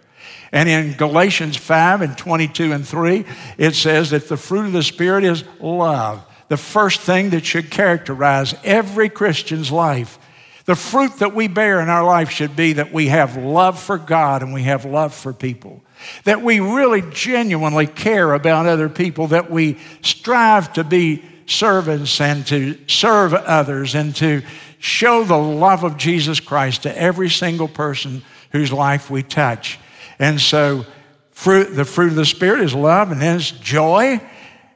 And 0.52 0.69
in 0.69 0.93
Galatians 0.93 1.58
5 1.58 2.02
and 2.02 2.17
22 2.17 2.72
and 2.72 2.88
3, 2.88 3.26
it 3.58 3.76
says 3.76 4.12
that 4.12 4.30
the 4.30 4.38
fruit 4.38 4.65
of 4.65 4.72
the 4.72 4.84
Spirit 4.84 5.24
is 5.24 5.43
love, 5.60 6.26
the 6.48 6.58
first 6.58 7.02
thing 7.02 7.32
that 7.32 7.46
should 7.46 7.72
characterize 7.72 8.56
every 8.63 9.10
Christian's 9.10 9.72
life. 9.72 10.19
The 10.65 10.76
fruit 10.76 11.17
that 11.17 11.36
we 11.36 11.48
bear 11.48 11.82
in 11.82 11.89
our 11.89 12.06
life 12.06 12.30
should 12.30 12.56
be 12.56 12.74
that 12.74 12.93
we 12.93 13.08
have 13.08 13.36
love 13.36 13.80
for 13.80 13.98
God 13.98 14.41
and 14.41 14.54
we 14.54 14.63
have 14.63 14.86
love 14.86 15.13
for 15.13 15.34
people 15.34 15.83
that 16.23 16.41
we 16.41 16.59
really 16.59 17.01
genuinely 17.11 17.87
care 17.87 18.33
about 18.33 18.65
other 18.65 18.89
people, 18.89 19.27
that 19.27 19.51
we 19.51 19.77
strive 20.01 20.73
to 20.73 20.83
be 20.83 21.23
servants 21.45 22.19
and 22.21 22.45
to 22.47 22.77
serve 22.87 23.33
others 23.33 23.95
and 23.95 24.15
to 24.15 24.41
show 24.79 25.23
the 25.23 25.37
love 25.37 25.83
of 25.83 25.97
Jesus 25.97 26.39
Christ 26.39 26.83
to 26.83 26.97
every 26.97 27.29
single 27.29 27.67
person 27.67 28.21
whose 28.51 28.71
life 28.71 29.09
we 29.09 29.23
touch. 29.23 29.79
And 30.19 30.39
so, 30.39 30.85
fruit, 31.31 31.75
the 31.75 31.85
fruit 31.85 32.09
of 32.09 32.15
the 32.15 32.25
Spirit 32.25 32.61
is 32.61 32.73
love, 32.73 33.11
and 33.11 33.21
then 33.21 33.37
it's 33.37 33.51
joy, 33.51 34.21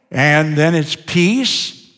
and 0.10 0.58
then 0.58 0.76
it's 0.76 0.96
peace, 0.96 1.90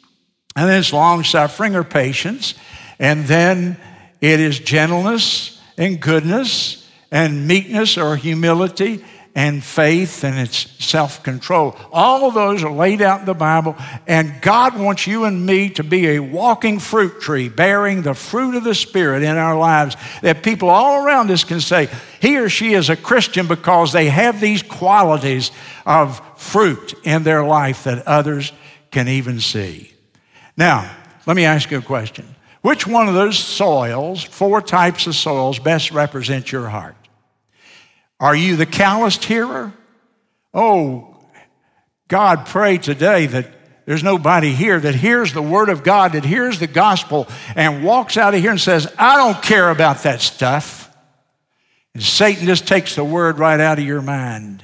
and 0.55 0.69
then 0.69 0.79
it's 0.79 0.93
long 0.93 1.23
suffering 1.23 1.75
or 1.75 1.83
patience, 1.83 2.53
and 2.99 3.25
then 3.25 3.77
it 4.21 4.39
is 4.39 4.59
gentleness 4.59 5.61
and 5.77 5.99
goodness 6.01 6.89
and 7.11 7.47
meekness 7.47 7.97
or 7.97 8.15
humility 8.15 9.03
and 9.39 9.63
faith 9.63 10.25
and 10.25 10.37
it's 10.37 10.69
self 10.83 11.23
control. 11.23 11.73
All 11.93 12.27
of 12.27 12.33
those 12.33 12.61
are 12.61 12.71
laid 12.71 13.01
out 13.01 13.21
in 13.21 13.25
the 13.25 13.33
Bible, 13.33 13.77
and 14.05 14.41
God 14.41 14.77
wants 14.77 15.07
you 15.07 15.23
and 15.23 15.45
me 15.45 15.69
to 15.71 15.83
be 15.83 16.09
a 16.09 16.19
walking 16.19 16.77
fruit 16.77 17.21
tree 17.21 17.47
bearing 17.47 18.01
the 18.01 18.13
fruit 18.13 18.55
of 18.55 18.65
the 18.65 18.75
Spirit 18.75 19.23
in 19.23 19.37
our 19.37 19.57
lives 19.57 19.95
that 20.21 20.43
people 20.43 20.67
all 20.67 21.05
around 21.05 21.31
us 21.31 21.45
can 21.45 21.61
say, 21.61 21.87
he 22.19 22.37
or 22.37 22.49
she 22.49 22.73
is 22.73 22.89
a 22.89 22.97
Christian 22.97 23.47
because 23.47 23.93
they 23.93 24.09
have 24.09 24.41
these 24.41 24.61
qualities 24.61 25.51
of 25.85 26.21
fruit 26.37 26.93
in 27.05 27.23
their 27.23 27.45
life 27.45 27.85
that 27.85 28.05
others 28.05 28.51
can 28.91 29.07
even 29.07 29.39
see. 29.39 29.93
Now, 30.57 30.93
let 31.25 31.37
me 31.37 31.45
ask 31.45 31.71
you 31.71 31.77
a 31.77 31.81
question. 31.81 32.25
Which 32.61 32.85
one 32.85 33.07
of 33.07 33.13
those 33.13 33.39
soils, 33.39 34.21
four 34.21 34.61
types 34.61 35.07
of 35.07 35.15
soils, 35.15 35.59
best 35.59 35.91
represent 35.91 36.51
your 36.51 36.67
heart? 36.67 36.97
Are 38.19 38.35
you 38.35 38.55
the 38.55 38.65
calloused 38.65 39.23
hearer? 39.23 39.73
Oh, 40.53 41.15
God, 42.07 42.45
pray 42.47 42.77
today 42.77 43.27
that 43.27 43.85
there's 43.85 44.03
nobody 44.03 44.51
here 44.51 44.79
that 44.79 44.93
hears 44.95 45.33
the 45.33 45.41
word 45.41 45.69
of 45.69 45.83
God, 45.83 46.13
that 46.13 46.25
hears 46.25 46.59
the 46.59 46.67
gospel, 46.67 47.27
and 47.55 47.83
walks 47.83 48.17
out 48.17 48.33
of 48.33 48.41
here 48.41 48.51
and 48.51 48.59
says, 48.61 48.91
I 48.99 49.17
don't 49.17 49.41
care 49.41 49.69
about 49.69 50.03
that 50.03 50.21
stuff. 50.21 50.95
And 51.93 52.03
Satan 52.03 52.45
just 52.45 52.67
takes 52.67 52.95
the 52.95 53.03
word 53.03 53.39
right 53.39 53.59
out 53.59 53.79
of 53.79 53.85
your 53.85 54.01
mind. 54.01 54.63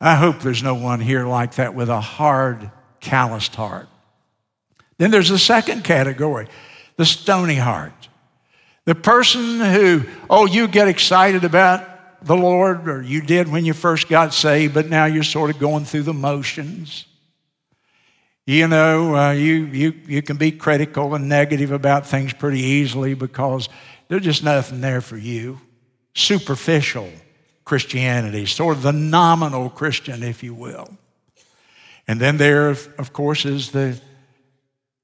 I 0.00 0.16
hope 0.16 0.40
there's 0.40 0.64
no 0.64 0.74
one 0.74 1.00
here 1.00 1.26
like 1.26 1.54
that 1.56 1.74
with 1.74 1.88
a 1.88 2.00
hard, 2.00 2.70
calloused 2.98 3.54
heart. 3.54 3.88
Then 4.98 5.10
there's 5.10 5.28
the 5.28 5.38
second 5.38 5.84
category 5.84 6.48
the 6.96 7.04
stony 7.06 7.54
heart. 7.54 8.08
The 8.84 8.94
person 8.94 9.60
who, 9.60 10.02
oh, 10.28 10.46
you 10.46 10.68
get 10.68 10.88
excited 10.88 11.44
about 11.44 11.88
the 12.24 12.36
Lord, 12.36 12.88
or 12.88 13.02
you 13.02 13.20
did 13.20 13.48
when 13.48 13.64
you 13.64 13.72
first 13.72 14.08
got 14.08 14.32
saved, 14.32 14.74
but 14.74 14.88
now 14.88 15.06
you're 15.06 15.22
sort 15.22 15.50
of 15.50 15.58
going 15.58 15.84
through 15.84 16.04
the 16.04 16.14
motions. 16.14 17.06
You 18.46 18.66
know, 18.66 19.16
uh, 19.16 19.32
you, 19.32 19.66
you, 19.66 19.94
you 20.06 20.22
can 20.22 20.36
be 20.36 20.50
critical 20.50 21.14
and 21.14 21.28
negative 21.28 21.70
about 21.70 22.06
things 22.06 22.32
pretty 22.32 22.60
easily 22.60 23.14
because 23.14 23.68
there's 24.08 24.24
just 24.24 24.42
nothing 24.42 24.80
there 24.80 25.00
for 25.00 25.16
you. 25.16 25.60
Superficial 26.14 27.10
Christianity, 27.64 28.46
sort 28.46 28.76
of 28.76 28.82
the 28.82 28.92
nominal 28.92 29.70
Christian, 29.70 30.22
if 30.22 30.42
you 30.42 30.54
will. 30.54 30.90
And 32.08 32.20
then 32.20 32.36
there, 32.36 32.68
of 32.68 33.12
course, 33.12 33.44
is 33.44 33.70
the 33.70 34.00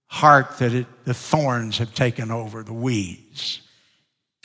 heart 0.09 0.59
that 0.59 0.73
it, 0.73 0.87
the 1.05 1.15
thorns 1.15 1.79
have 1.79 1.95
taken 1.95 2.31
over, 2.31 2.63
the 2.63 2.73
weeds. 2.73 3.63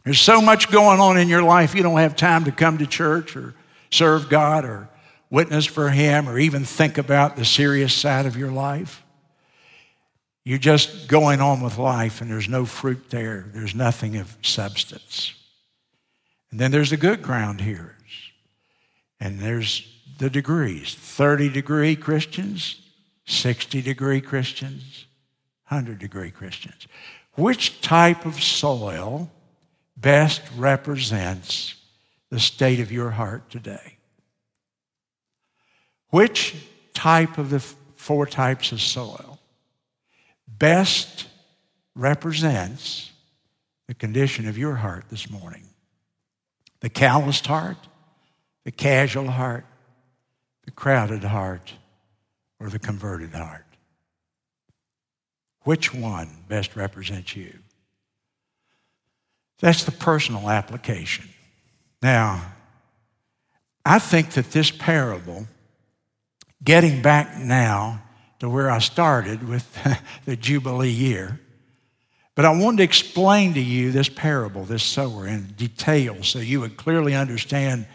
There's 0.04 0.20
so 0.20 0.42
much 0.42 0.70
going 0.70 1.00
on 1.00 1.18
in 1.18 1.30
your 1.30 1.44
life, 1.44 1.76
you 1.76 1.84
don't 1.84 2.00
have 2.00 2.16
time 2.16 2.44
to 2.46 2.52
come 2.52 2.78
to 2.80 2.88
church 2.88 3.36
or 3.38 3.54
serve 3.90 4.30
God 4.30 4.66
or 4.66 4.90
witness 5.30 5.66
for 5.66 5.90
Him 5.90 6.28
or 6.28 6.38
even 6.38 6.66
think 6.66 6.98
about 6.98 7.36
the 7.36 7.46
serious 7.46 7.94
side 7.94 8.26
of 8.26 8.36
your 8.36 8.52
life. 8.52 9.02
You're 10.44 10.58
just 10.58 11.08
going 11.08 11.40
on 11.40 11.62
with 11.62 11.78
life 11.78 12.20
and 12.20 12.30
there's 12.30 12.50
no 12.50 12.66
fruit 12.66 13.10
there, 13.10 13.46
there's 13.54 13.74
nothing 13.74 14.18
of 14.18 14.36
substance. 14.42 15.34
And 16.52 16.60
then 16.60 16.72
there's 16.72 16.90
the 16.90 16.98
good 16.98 17.22
ground 17.22 17.62
here. 17.62 17.96
and 19.20 19.40
there's 19.40 19.88
the 20.18 20.30
degrees 20.30 20.96
30 20.96 21.50
degree 21.50 21.96
Christians, 21.96 22.82
60 23.26 23.82
degree 23.82 24.22
Christians, 24.22 25.06
100 25.70 25.98
degree 25.98 26.30
Christians. 26.30 26.88
Which 27.36 27.82
type 27.82 28.26
of 28.26 28.44
soil 28.44 29.32
best 29.98 30.42
represents 30.58 31.76
the 32.30 32.40
state 32.40 32.80
of 32.80 32.92
your 32.92 33.12
heart 33.12 33.50
today? 33.50 33.98
Which 36.10 36.56
type 36.94 37.38
of 37.38 37.50
the 37.50 37.60
four 37.60 38.26
types 38.26 38.72
of 38.72 38.82
soil 38.82 39.40
best 40.48 41.28
represents 41.96 43.12
the 43.88 43.94
condition 43.94 44.48
of 44.48 44.58
your 44.58 44.76
heart 44.76 45.06
this 45.10 45.30
morning? 45.30 45.68
The 46.82 46.90
calloused 46.90 47.48
heart, 47.48 47.78
the 48.64 48.72
casual 48.72 49.30
heart, 49.30 49.66
the 50.66 50.72
crowded 50.72 51.24
heart, 51.24 51.74
or 52.60 52.70
the 52.70 52.80
converted 52.80 53.34
heart? 53.34 53.66
Which 55.62 55.94
one 55.94 56.30
best 56.48 56.76
represents 56.76 57.36
you? 57.36 57.60
That's 59.64 59.86
the 59.86 59.94
personal 59.94 60.50
application. 60.50 61.24
Now, 62.02 62.52
I 63.86 63.98
think 63.98 64.32
that 64.32 64.52
this 64.52 64.70
parable, 64.70 65.48
getting 66.62 67.02
back 67.02 67.38
now 67.38 68.04
to 68.40 68.50
where 68.50 68.70
I 68.70 68.80
started 68.80 69.48
with 69.48 69.66
the 70.26 70.36
Jubilee 70.36 70.90
year, 70.90 71.40
but 72.36 72.44
I 72.44 72.50
wanted 72.50 72.80
to 72.80 72.84
explain 72.84 73.54
to 73.54 73.62
you 73.62 73.94
this 73.94 74.10
parable, 74.10 74.66
this 74.66 74.84
sower, 74.84 75.28
in 75.28 75.54
detail 75.56 76.24
so 76.24 76.40
you 76.40 76.60
would 76.60 76.76
clearly 76.76 77.16
understand 77.16 77.88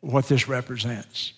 what 0.00 0.26
this 0.26 0.48
represents. 0.48 1.32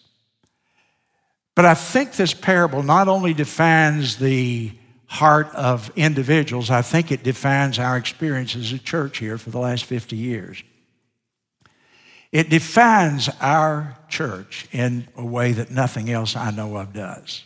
But 1.55 1.67
I 1.67 1.75
think 1.75 2.13
this 2.13 2.33
parable 2.33 2.83
not 2.83 3.09
only 3.09 3.35
defines 3.35 4.17
the 4.17 4.73
heart 5.07 5.49
of 5.55 5.91
individuals, 5.97 6.71
I 6.71 6.83
think 6.83 7.13
it 7.13 7.23
defines 7.23 7.79
our 7.79 7.97
experience 7.97 8.57
as 8.57 8.73
a 8.73 8.79
church 8.79 9.19
here 9.19 9.39
for 9.39 9.51
the 9.51 9.59
last 9.59 9.85
50 9.85 10.17
years. 10.17 10.63
It 12.33 12.51
defines 12.51 13.29
our 13.41 13.97
church 14.09 14.67
in 14.73 15.09
a 15.17 15.25
way 15.25 15.53
that 15.53 15.71
nothing 15.71 16.11
else 16.11 16.37
I 16.37 16.51
know 16.51 16.77
of 16.77 16.93
does. 16.93 17.45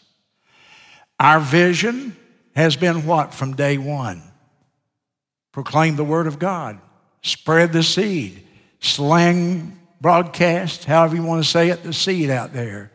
Our 1.19 1.39
vision 1.39 2.17
has 2.57 2.77
been 2.77 3.07
what 3.07 3.35
from 3.35 3.55
day 3.55 3.79
one? 3.79 4.23
Proclaim 5.53 5.97
the 5.97 6.05
Word 6.05 6.27
of 6.27 6.39
God, 6.39 6.79
spread 7.23 7.73
the 7.73 7.83
seed, 7.83 8.47
slang, 8.81 9.79
broadcast, 10.01 10.85
however 10.85 11.17
you 11.17 11.23
want 11.23 11.45
to 11.45 11.49
say 11.49 11.69
it, 11.69 11.83
the 11.83 11.93
seed 11.93 12.31
out 12.31 12.53
there 12.53 12.91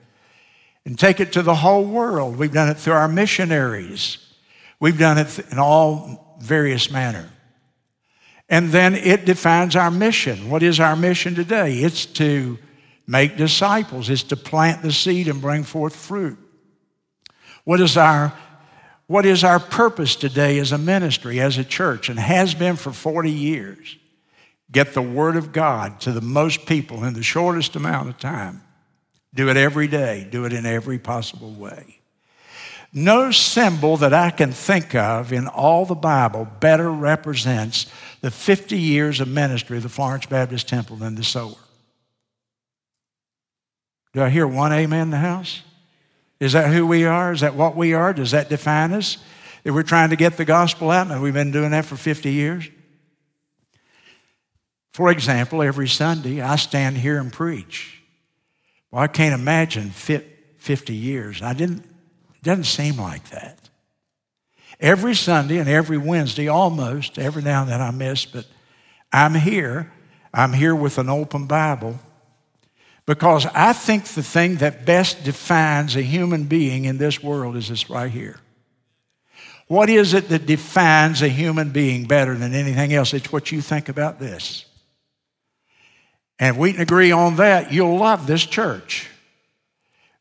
and 0.86 0.97
take 0.97 1.19
it 1.19 1.34
to 1.34 1.41
the 1.41 1.56
whole 1.56 1.84
world. 1.84 2.38
We've 2.38 2.54
done 2.54 2.69
it 2.69 2.78
through 2.78 2.93
our 2.93 3.08
missionaries. 3.08 4.17
We've 4.80 4.98
done 4.98 5.18
it 5.18 5.40
in 5.52 5.60
all 5.60 6.38
various 6.40 6.92
manner. 6.92 7.30
And 8.48 8.70
then 8.70 8.94
it 8.94 9.26
defines 9.26 9.76
our 9.76 9.90
mission. 9.90 10.50
What 10.50 10.62
is 10.62 10.80
our 10.80 10.96
mission 10.96 11.34
today? 11.34 11.80
It's 11.80 12.06
to 12.06 12.60
make 13.08 13.38
disciples. 13.38 14.10
It's 14.10 14.24
to 14.24 14.38
plant 14.38 14.82
the 14.82 14.92
seed 14.92 15.28
and 15.28 15.42
bring 15.42 15.64
forth 15.64 15.96
fruit. 15.96 16.38
What 17.64 17.82
is 17.82 17.98
our 17.98 18.34
what 19.08 19.26
is 19.28 19.44
our 19.44 19.60
purpose 19.60 20.16
today 20.16 20.58
as 20.58 20.72
a 20.72 20.80
ministry, 20.80 21.40
as 21.40 21.60
a 21.60 21.64
church, 21.64 22.10
and 22.10 22.18
has 22.18 22.56
been 22.56 22.76
for 22.76 22.92
40 22.92 23.30
years? 23.30 23.98
Get 24.72 24.96
the 24.96 25.02
Word 25.02 25.36
of 25.36 25.52
God 25.52 26.00
to 26.02 26.12
the 26.12 26.22
most 26.22 26.66
people 26.66 27.04
in 27.04 27.14
the 27.14 27.22
shortest 27.22 27.76
amount 27.76 28.10
of 28.10 28.18
time. 28.18 28.64
Do 29.34 29.48
it 29.50 29.58
every 29.58 29.88
day, 29.88 30.28
do 30.30 30.46
it 30.46 30.54
in 30.54 30.66
every 30.66 30.98
possible 30.98 31.52
way. 31.52 32.00
No 32.98 33.30
symbol 33.30 33.98
that 33.98 34.14
I 34.14 34.30
can 34.30 34.54
think 34.54 34.96
of 34.96 35.34
in 35.34 35.48
all 35.48 35.86
the 35.86 35.96
Bible 35.96 36.48
better 36.62 36.90
represents 36.90 37.88
the 38.22 38.32
50 38.32 38.80
years 38.80 39.20
of 39.20 39.28
ministry 39.28 39.76
of 39.76 39.84
the 39.84 39.90
Florence 39.90 40.28
Baptist 40.28 40.70
Temple 40.70 40.96
than 40.96 41.16
the 41.16 41.24
sower. 41.24 41.58
Do 44.14 44.24
I 44.24 44.30
hear 44.30 44.48
one 44.48 44.72
amen 44.72 45.02
in 45.02 45.10
the 45.10 45.18
house? 45.18 45.62
Is 46.40 46.54
that 46.54 46.74
who 46.74 46.88
we 46.88 47.04
are? 47.04 47.34
Is 47.34 47.42
that 47.42 47.54
what 47.54 47.76
we 47.76 47.94
are? 47.94 48.14
Does 48.14 48.32
that 48.32 48.48
define 48.48 48.94
us? 48.94 49.18
That 49.66 49.74
we're 49.74 49.84
trying 49.84 50.12
to 50.12 50.16
get 50.16 50.38
the 50.38 50.46
gospel 50.46 50.90
out 50.90 51.12
and 51.12 51.22
we've 51.22 51.34
been 51.34 51.52
doing 51.52 51.72
that 51.72 51.84
for 51.84 51.98
50 51.98 52.32
years? 52.32 52.70
For 54.94 55.12
example, 55.12 55.62
every 55.62 55.90
Sunday 55.90 56.40
I 56.40 56.56
stand 56.56 56.98
here 56.98 57.20
and 57.20 57.34
preach. 57.34 58.02
Well, 58.90 59.04
I 59.04 59.08
can't 59.08 59.38
imagine 59.38 59.90
50 59.90 60.96
years. 60.96 61.42
I 61.42 61.52
didn't, 61.52 61.84
doesn't 62.46 62.64
seem 62.64 62.98
like 62.98 63.30
that. 63.32 63.60
Every 64.80 65.16
Sunday 65.16 65.58
and 65.58 65.68
every 65.68 65.98
Wednesday, 65.98 66.48
almost, 66.48 67.18
every 67.18 67.42
now 67.42 67.64
and 67.64 67.72
then 67.72 67.82
I 67.82 67.92
miss, 67.92 68.26
but 68.26 68.46
I'm 69.12 69.34
here. 69.34 69.92
I'm 70.34 70.54
here 70.54 70.76
with 70.76 70.98
an 70.98 71.10
open 71.10 71.48
Bible 71.48 72.00
because 73.06 73.46
I 73.48 73.74
think 73.74 74.06
the 74.06 74.24
thing 74.24 74.58
that 74.58 74.86
best 74.86 75.24
defines 75.24 75.96
a 75.96 76.02
human 76.02 76.46
being 76.46 76.86
in 76.86 76.98
this 76.98 77.24
world 77.24 77.56
is 77.56 77.70
this 77.70 77.90
right 77.90 78.12
here. 78.12 78.40
What 79.68 79.90
is 79.90 80.14
it 80.14 80.30
that 80.30 80.46
defines 80.46 81.22
a 81.22 81.30
human 81.30 81.72
being 81.72 82.06
better 82.06 82.36
than 82.36 82.54
anything 82.54 82.94
else? 82.94 83.14
It's 83.14 83.32
what 83.32 83.52
you 83.52 83.62
think 83.62 83.90
about 83.90 84.20
this. 84.20 84.66
And 86.38 86.56
if 86.56 86.60
we 86.60 86.74
can 86.74 86.82
agree 86.82 87.12
on 87.12 87.38
that, 87.38 87.72
you'll 87.72 87.98
love 87.98 88.28
this 88.28 88.46
church. 88.46 89.10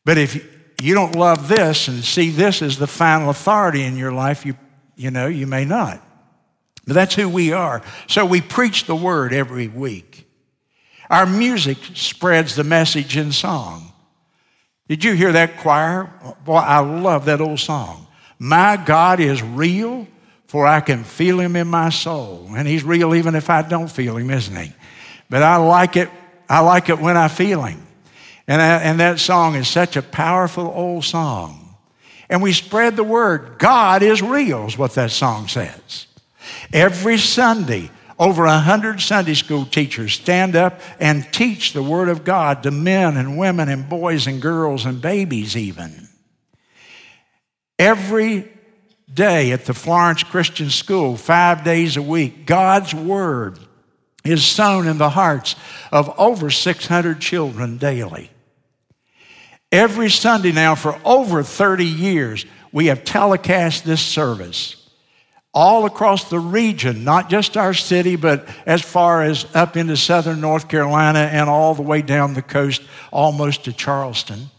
But 0.05 0.17
if 0.17 0.54
you 0.81 0.93
don't 0.93 1.15
love 1.15 1.47
this 1.47 1.87
and 1.87 2.03
see 2.03 2.29
this 2.29 2.61
as 2.61 2.77
the 2.77 2.87
final 2.87 3.29
authority 3.29 3.83
in 3.83 3.97
your 3.97 4.11
life, 4.11 4.45
you, 4.45 4.55
you 4.95 5.11
know, 5.11 5.27
you 5.27 5.47
may 5.47 5.65
not. 5.65 6.01
But 6.85 6.93
that's 6.93 7.15
who 7.15 7.27
we 7.29 7.53
are. 7.53 7.81
So 8.07 8.25
we 8.25 8.41
preach 8.41 8.85
the 8.85 8.95
word 8.95 9.33
every 9.33 9.67
week. 9.67 10.27
Our 11.09 11.25
music 11.25 11.77
spreads 11.93 12.55
the 12.55 12.63
message 12.63 13.17
in 13.17 13.31
song. 13.31 13.91
Did 14.87 15.03
you 15.03 15.13
hear 15.13 15.31
that 15.31 15.57
choir? 15.57 16.11
Boy, 16.43 16.55
I 16.55 16.79
love 16.79 17.25
that 17.25 17.41
old 17.41 17.59
song. 17.59 18.07
My 18.37 18.77
God 18.77 19.19
is 19.19 19.41
real, 19.41 20.07
for 20.47 20.67
I 20.67 20.81
can 20.81 21.03
feel 21.03 21.39
him 21.39 21.55
in 21.55 21.67
my 21.67 21.89
soul. 21.89 22.49
And 22.55 22.67
he's 22.67 22.83
real 22.83 23.15
even 23.15 23.33
if 23.33 23.49
I 23.49 23.61
don't 23.63 23.89
feel 23.89 24.17
him, 24.17 24.29
isn't 24.29 24.55
he? 24.55 24.73
but 25.29 25.43
I 25.43 25.57
like 25.57 25.97
it. 25.97 26.09
I 26.47 26.59
like 26.59 26.89
it 26.89 26.99
when 26.99 27.17
I 27.17 27.27
feel 27.27 27.63
Him. 27.63 27.84
And, 28.47 28.61
I, 28.61 28.77
and 28.77 28.99
that 28.99 29.19
song 29.19 29.55
is 29.55 29.67
such 29.67 29.97
a 29.97 30.01
powerful 30.01 30.71
old 30.73 31.03
song. 31.03 31.75
And 32.29 32.41
we 32.41 32.53
spread 32.53 32.95
the 32.95 33.03
word. 33.03 33.57
God 33.57 34.03
is 34.03 34.21
real, 34.21 34.65
is 34.67 34.77
what 34.77 34.95
that 34.95 35.11
song 35.11 35.47
says. 35.47 36.07
Every 36.73 37.17
Sunday, 37.17 37.89
over 38.17 38.45
a 38.45 38.59
hundred 38.59 39.01
Sunday 39.01 39.33
school 39.33 39.65
teachers 39.65 40.13
stand 40.13 40.55
up 40.55 40.79
and 40.99 41.31
teach 41.33 41.73
the 41.73 41.83
Word 41.83 42.09
of 42.09 42.23
God 42.23 42.63
to 42.63 42.71
men 42.71 43.17
and 43.17 43.37
women 43.37 43.67
and 43.67 43.89
boys 43.89 44.27
and 44.27 44.41
girls 44.41 44.85
and 44.85 45.01
babies, 45.01 45.57
even. 45.57 46.07
Every 47.77 48.51
day 49.13 49.51
at 49.51 49.65
the 49.65 49.73
Florence 49.73 50.23
Christian 50.23 50.69
School, 50.69 51.17
five 51.17 51.63
days 51.63 51.97
a 51.97 52.01
week, 52.01 52.45
God's 52.45 52.93
Word 52.93 53.59
is 54.23 54.43
sown 54.43 54.87
in 54.87 54.97
the 54.97 55.11
hearts 55.11 55.55
of 55.91 56.13
over 56.17 56.49
600 56.49 57.19
children 57.19 57.77
daily. 57.77 58.31
Every 59.75 60.09
Sunday 60.09 60.53
now, 60.53 60.75
for 60.75 60.97
over 61.03 61.43
30 61.43 61.83
years, 61.83 62.45
we 62.71 62.85
have 62.85 63.03
telecast 63.03 63.83
this 63.83 63.99
service 63.99 64.77
all 65.53 65.85
across 65.85 66.29
the 66.29 66.39
region, 66.39 67.03
not 67.03 67.29
just 67.29 67.57
our 67.57 67.73
city, 67.73 68.15
but 68.15 68.47
as 68.65 68.81
far 68.81 69.21
as 69.21 69.45
up 69.53 69.75
into 69.75 69.97
southern 69.97 70.39
North 70.39 70.69
Carolina 70.69 71.19
and 71.19 71.49
all 71.49 71.75
the 71.75 71.81
way 71.81 72.01
down 72.01 72.35
the 72.35 72.41
coast, 72.41 72.83
almost 73.11 73.65
to 73.65 73.73
Charleston. 73.73 74.49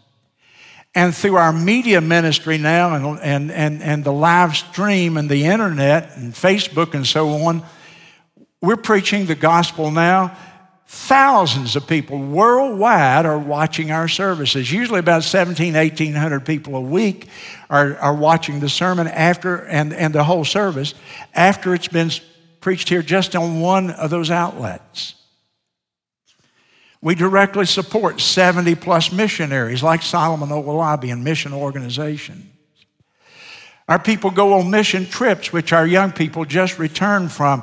And 0.94 1.14
through 1.14 1.36
our 1.36 1.52
media 1.52 2.02
ministry 2.02 2.58
now 2.58 2.94
and, 2.94 3.18
and, 3.20 3.50
and, 3.50 3.82
and 3.82 4.04
the 4.04 4.12
live 4.12 4.54
stream 4.54 5.16
and 5.16 5.30
the 5.30 5.46
internet 5.46 6.14
and 6.18 6.34
Facebook 6.34 6.92
and 6.92 7.06
so 7.06 7.30
on, 7.30 7.62
we're 8.60 8.76
preaching 8.76 9.24
the 9.24 9.34
gospel 9.34 9.90
now. 9.90 10.36
Thousands 10.88 11.74
of 11.74 11.88
people 11.88 12.18
worldwide 12.18 13.26
are 13.26 13.38
watching 13.38 13.90
our 13.90 14.06
services. 14.06 14.70
Usually 14.70 15.00
about 15.00 15.24
17, 15.24 15.74
1800 15.74 16.46
people 16.46 16.76
a 16.76 16.80
week 16.80 17.28
are, 17.68 17.96
are 17.96 18.14
watching 18.14 18.60
the 18.60 18.68
sermon 18.68 19.08
after 19.08 19.56
and, 19.66 19.92
and 19.92 20.14
the 20.14 20.22
whole 20.22 20.44
service 20.44 20.94
after 21.34 21.74
it's 21.74 21.88
been 21.88 22.10
preached 22.60 22.88
here 22.88 23.02
just 23.02 23.34
on 23.34 23.60
one 23.60 23.90
of 23.90 24.10
those 24.10 24.30
outlets. 24.30 25.14
We 27.02 27.16
directly 27.16 27.66
support 27.66 28.20
70 28.20 28.76
plus 28.76 29.10
missionaries 29.10 29.82
like 29.82 30.02
Solomon 30.02 30.50
Owolabi 30.50 31.12
and 31.12 31.24
mission 31.24 31.52
organizations. 31.52 32.46
Our 33.88 33.98
people 34.00 34.30
go 34.30 34.54
on 34.54 34.70
mission 34.70 35.06
trips, 35.06 35.52
which 35.52 35.72
our 35.72 35.86
young 35.86 36.10
people 36.10 36.44
just 36.44 36.78
returned 36.78 37.30
from. 37.30 37.62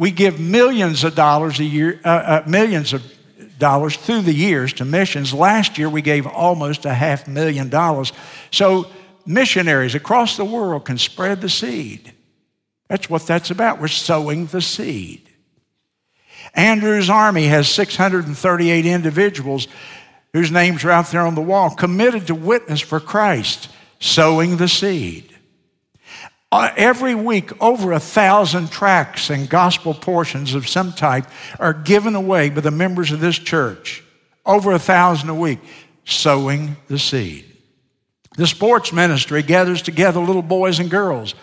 We 0.00 0.10
give 0.10 0.40
millions 0.40 1.04
of 1.04 1.14
dollars 1.14 1.60
a 1.60 1.64
year, 1.64 2.00
uh, 2.02 2.08
uh, 2.08 2.44
millions 2.46 2.94
of 2.94 3.04
dollars 3.58 3.96
through 3.98 4.22
the 4.22 4.32
years 4.32 4.72
to 4.72 4.86
missions. 4.86 5.34
Last 5.34 5.76
year 5.76 5.90
we 5.90 6.00
gave 6.00 6.26
almost 6.26 6.86
a 6.86 6.94
half 6.94 7.28
million 7.28 7.68
dollars. 7.68 8.14
So 8.50 8.90
missionaries 9.26 9.94
across 9.94 10.38
the 10.38 10.44
world 10.46 10.86
can 10.86 10.96
spread 10.96 11.42
the 11.42 11.50
seed. 11.50 12.14
That's 12.88 13.10
what 13.10 13.26
that's 13.26 13.50
about. 13.50 13.78
We're 13.78 13.88
sowing 13.88 14.46
the 14.46 14.62
seed. 14.62 15.28
Andrew's 16.54 17.10
army 17.10 17.48
has 17.48 17.68
638 17.68 18.86
individuals 18.86 19.68
whose 20.32 20.50
names 20.50 20.82
are 20.82 20.92
out 20.92 21.08
there 21.08 21.26
on 21.26 21.34
the 21.34 21.42
wall, 21.42 21.74
committed 21.74 22.28
to 22.28 22.34
witness 22.34 22.80
for 22.80 23.00
Christ, 23.00 23.68
sowing 23.98 24.56
the 24.56 24.66
seed. 24.66 25.29
Uh, 26.52 26.72
every 26.76 27.14
week, 27.14 27.52
over 27.62 27.92
a 27.92 28.00
thousand 28.00 28.70
tracts 28.72 29.30
and 29.30 29.48
gospel 29.48 29.94
portions 29.94 30.54
of 30.54 30.68
some 30.68 30.92
type 30.92 31.26
are 31.60 31.72
given 31.72 32.16
away 32.16 32.50
by 32.50 32.60
the 32.60 32.72
members 32.72 33.12
of 33.12 33.20
this 33.20 33.38
church. 33.38 34.02
Over 34.44 34.72
a 34.72 34.78
thousand 34.78 35.28
a 35.28 35.34
week, 35.34 35.60
sowing 36.04 36.76
the 36.88 36.98
seed. 36.98 37.44
The 38.36 38.48
sports 38.48 38.92
ministry 38.92 39.42
gathers 39.42 39.82
together 39.82 40.18
little 40.18 40.42
boys 40.42 40.80
and 40.80 40.90
girls, 40.90 41.36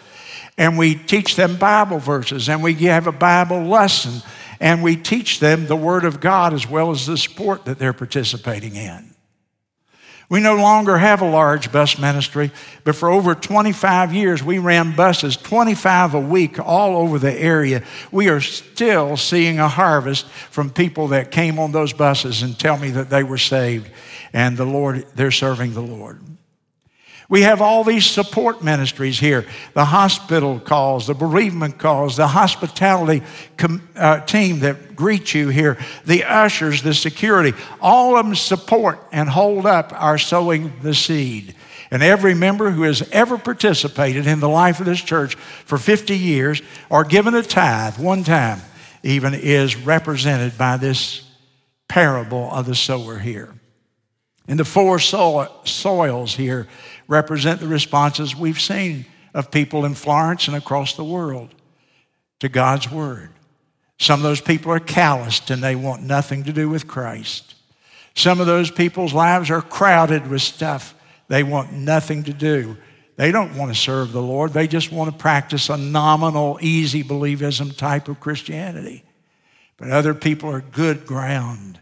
and 0.57 0.77
we 0.77 0.95
teach 0.95 1.37
them 1.37 1.57
Bible 1.57 1.99
verses, 1.99 2.49
and 2.49 2.61
we 2.61 2.73
have 2.73 3.07
a 3.07 3.11
Bible 3.13 3.63
lesson, 3.63 4.21
and 4.59 4.83
we 4.83 4.97
teach 4.97 5.39
them 5.39 5.67
the 5.67 5.75
Word 5.75 6.03
of 6.03 6.19
God 6.19 6.53
as 6.53 6.67
well 6.67 6.91
as 6.91 7.05
the 7.05 7.17
sport 7.17 7.63
that 7.65 7.79
they're 7.79 7.93
participating 7.93 8.75
in. 8.75 9.13
We 10.29 10.41
no 10.41 10.55
longer 10.55 10.97
have 10.97 11.21
a 11.21 11.29
large 11.29 11.71
bus 11.71 11.97
ministry, 11.97 12.51
but 12.83 12.95
for 12.95 13.09
over 13.09 13.33
25 13.33 14.13
years 14.13 14.43
we 14.43 14.59
ran 14.59 14.93
buses, 14.93 15.37
25 15.37 16.15
a 16.15 16.19
week, 16.19 16.59
all 16.59 16.97
over 16.97 17.17
the 17.17 17.31
area. 17.31 17.83
We 18.11 18.27
are 18.27 18.41
still 18.41 19.15
seeing 19.15 19.59
a 19.59 19.69
harvest 19.69 20.27
from 20.27 20.69
people 20.69 21.09
that 21.09 21.31
came 21.31 21.59
on 21.59 21.71
those 21.71 21.93
buses 21.93 22.41
and 22.41 22.59
tell 22.59 22.77
me 22.77 22.91
that 22.91 23.09
they 23.09 23.23
were 23.23 23.37
saved 23.37 23.89
and 24.33 24.57
the 24.57 24.65
Lord, 24.65 25.05
they're 25.15 25.31
serving 25.31 25.73
the 25.73 25.81
Lord. 25.81 26.21
We 27.29 27.41
have 27.41 27.61
all 27.61 27.83
these 27.83 28.05
support 28.05 28.63
ministries 28.63 29.19
here 29.19 29.45
the 29.73 29.85
hospital 29.85 30.59
calls, 30.59 31.07
the 31.07 31.13
bereavement 31.13 31.77
calls, 31.77 32.15
the 32.15 32.27
hospitality 32.27 33.21
com- 33.57 33.87
uh, 33.95 34.21
team 34.21 34.59
that 34.61 34.95
greets 34.95 35.33
you 35.33 35.49
here, 35.49 35.77
the 36.05 36.23
ushers, 36.23 36.81
the 36.81 36.93
security. 36.93 37.53
All 37.81 38.17
of 38.17 38.25
them 38.25 38.35
support 38.35 38.99
and 39.11 39.27
hold 39.27 39.65
up 39.65 39.91
our 39.93 40.17
sowing 40.17 40.73
the 40.81 40.93
seed. 40.93 41.53
And 41.91 42.01
every 42.03 42.33
member 42.33 42.69
who 42.69 42.83
has 42.83 43.07
ever 43.11 43.37
participated 43.37 44.27
in 44.27 44.39
the 44.39 44.49
life 44.49 44.79
of 44.79 44.85
this 44.85 45.01
church 45.01 45.35
for 45.35 45.77
50 45.77 46.17
years 46.17 46.61
or 46.89 47.03
given 47.03 47.35
a 47.35 47.43
tithe 47.43 47.97
one 47.97 48.23
time 48.23 48.61
even 49.03 49.33
is 49.33 49.75
represented 49.75 50.57
by 50.57 50.77
this 50.77 51.23
parable 51.87 52.51
of 52.51 52.65
the 52.65 52.75
sower 52.75 53.19
here. 53.19 53.53
And 54.47 54.59
the 54.59 54.65
four 54.65 54.99
so- 54.99 55.51
soils 55.65 56.35
here 56.35 56.67
represent 57.07 57.59
the 57.59 57.67
responses 57.67 58.35
we've 58.35 58.61
seen 58.61 59.05
of 59.33 59.51
people 59.51 59.85
in 59.85 59.93
Florence 59.93 60.47
and 60.47 60.57
across 60.57 60.95
the 60.95 61.03
world 61.03 61.53
to 62.39 62.49
God's 62.49 62.89
Word. 62.91 63.29
Some 63.99 64.19
of 64.19 64.23
those 64.23 64.41
people 64.41 64.71
are 64.71 64.79
calloused 64.79 65.49
and 65.49 65.63
they 65.63 65.75
want 65.75 66.03
nothing 66.03 66.43
to 66.43 66.53
do 66.53 66.69
with 66.69 66.87
Christ. 66.87 67.55
Some 68.15 68.39
of 68.39 68.47
those 68.47 68.71
people's 68.71 69.13
lives 69.13 69.49
are 69.49 69.61
crowded 69.61 70.27
with 70.27 70.41
stuff 70.41 70.93
they 71.27 71.43
want 71.43 71.73
nothing 71.73 72.23
to 72.23 72.33
do. 72.33 72.77
They 73.15 73.31
don't 73.31 73.57
want 73.57 73.73
to 73.73 73.79
serve 73.79 74.11
the 74.11 74.21
Lord, 74.21 74.53
they 74.53 74.67
just 74.67 74.91
want 74.91 75.11
to 75.11 75.17
practice 75.17 75.69
a 75.69 75.77
nominal, 75.77 76.59
easy 76.61 77.03
believism 77.03 77.75
type 77.75 78.07
of 78.07 78.19
Christianity. 78.19 79.03
But 79.77 79.89
other 79.89 80.13
people 80.13 80.49
are 80.51 80.61
good 80.61 81.05
ground 81.05 81.79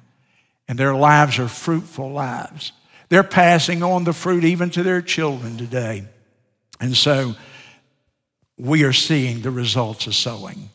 and 0.67 0.78
their 0.78 0.95
lives 0.95 1.38
are 1.39 1.47
fruitful 1.47 2.11
lives. 2.11 2.71
They're 3.09 3.23
passing 3.23 3.83
on 3.83 4.03
the 4.03 4.13
fruit 4.13 4.43
even 4.43 4.69
to 4.71 4.83
their 4.83 5.01
children 5.01 5.57
today. 5.57 6.05
And 6.79 6.95
so 6.95 7.35
we 8.57 8.83
are 8.83 8.93
seeing 8.93 9.41
the 9.41 9.51
results 9.51 10.07
of 10.07 10.15
sowing. 10.15 10.69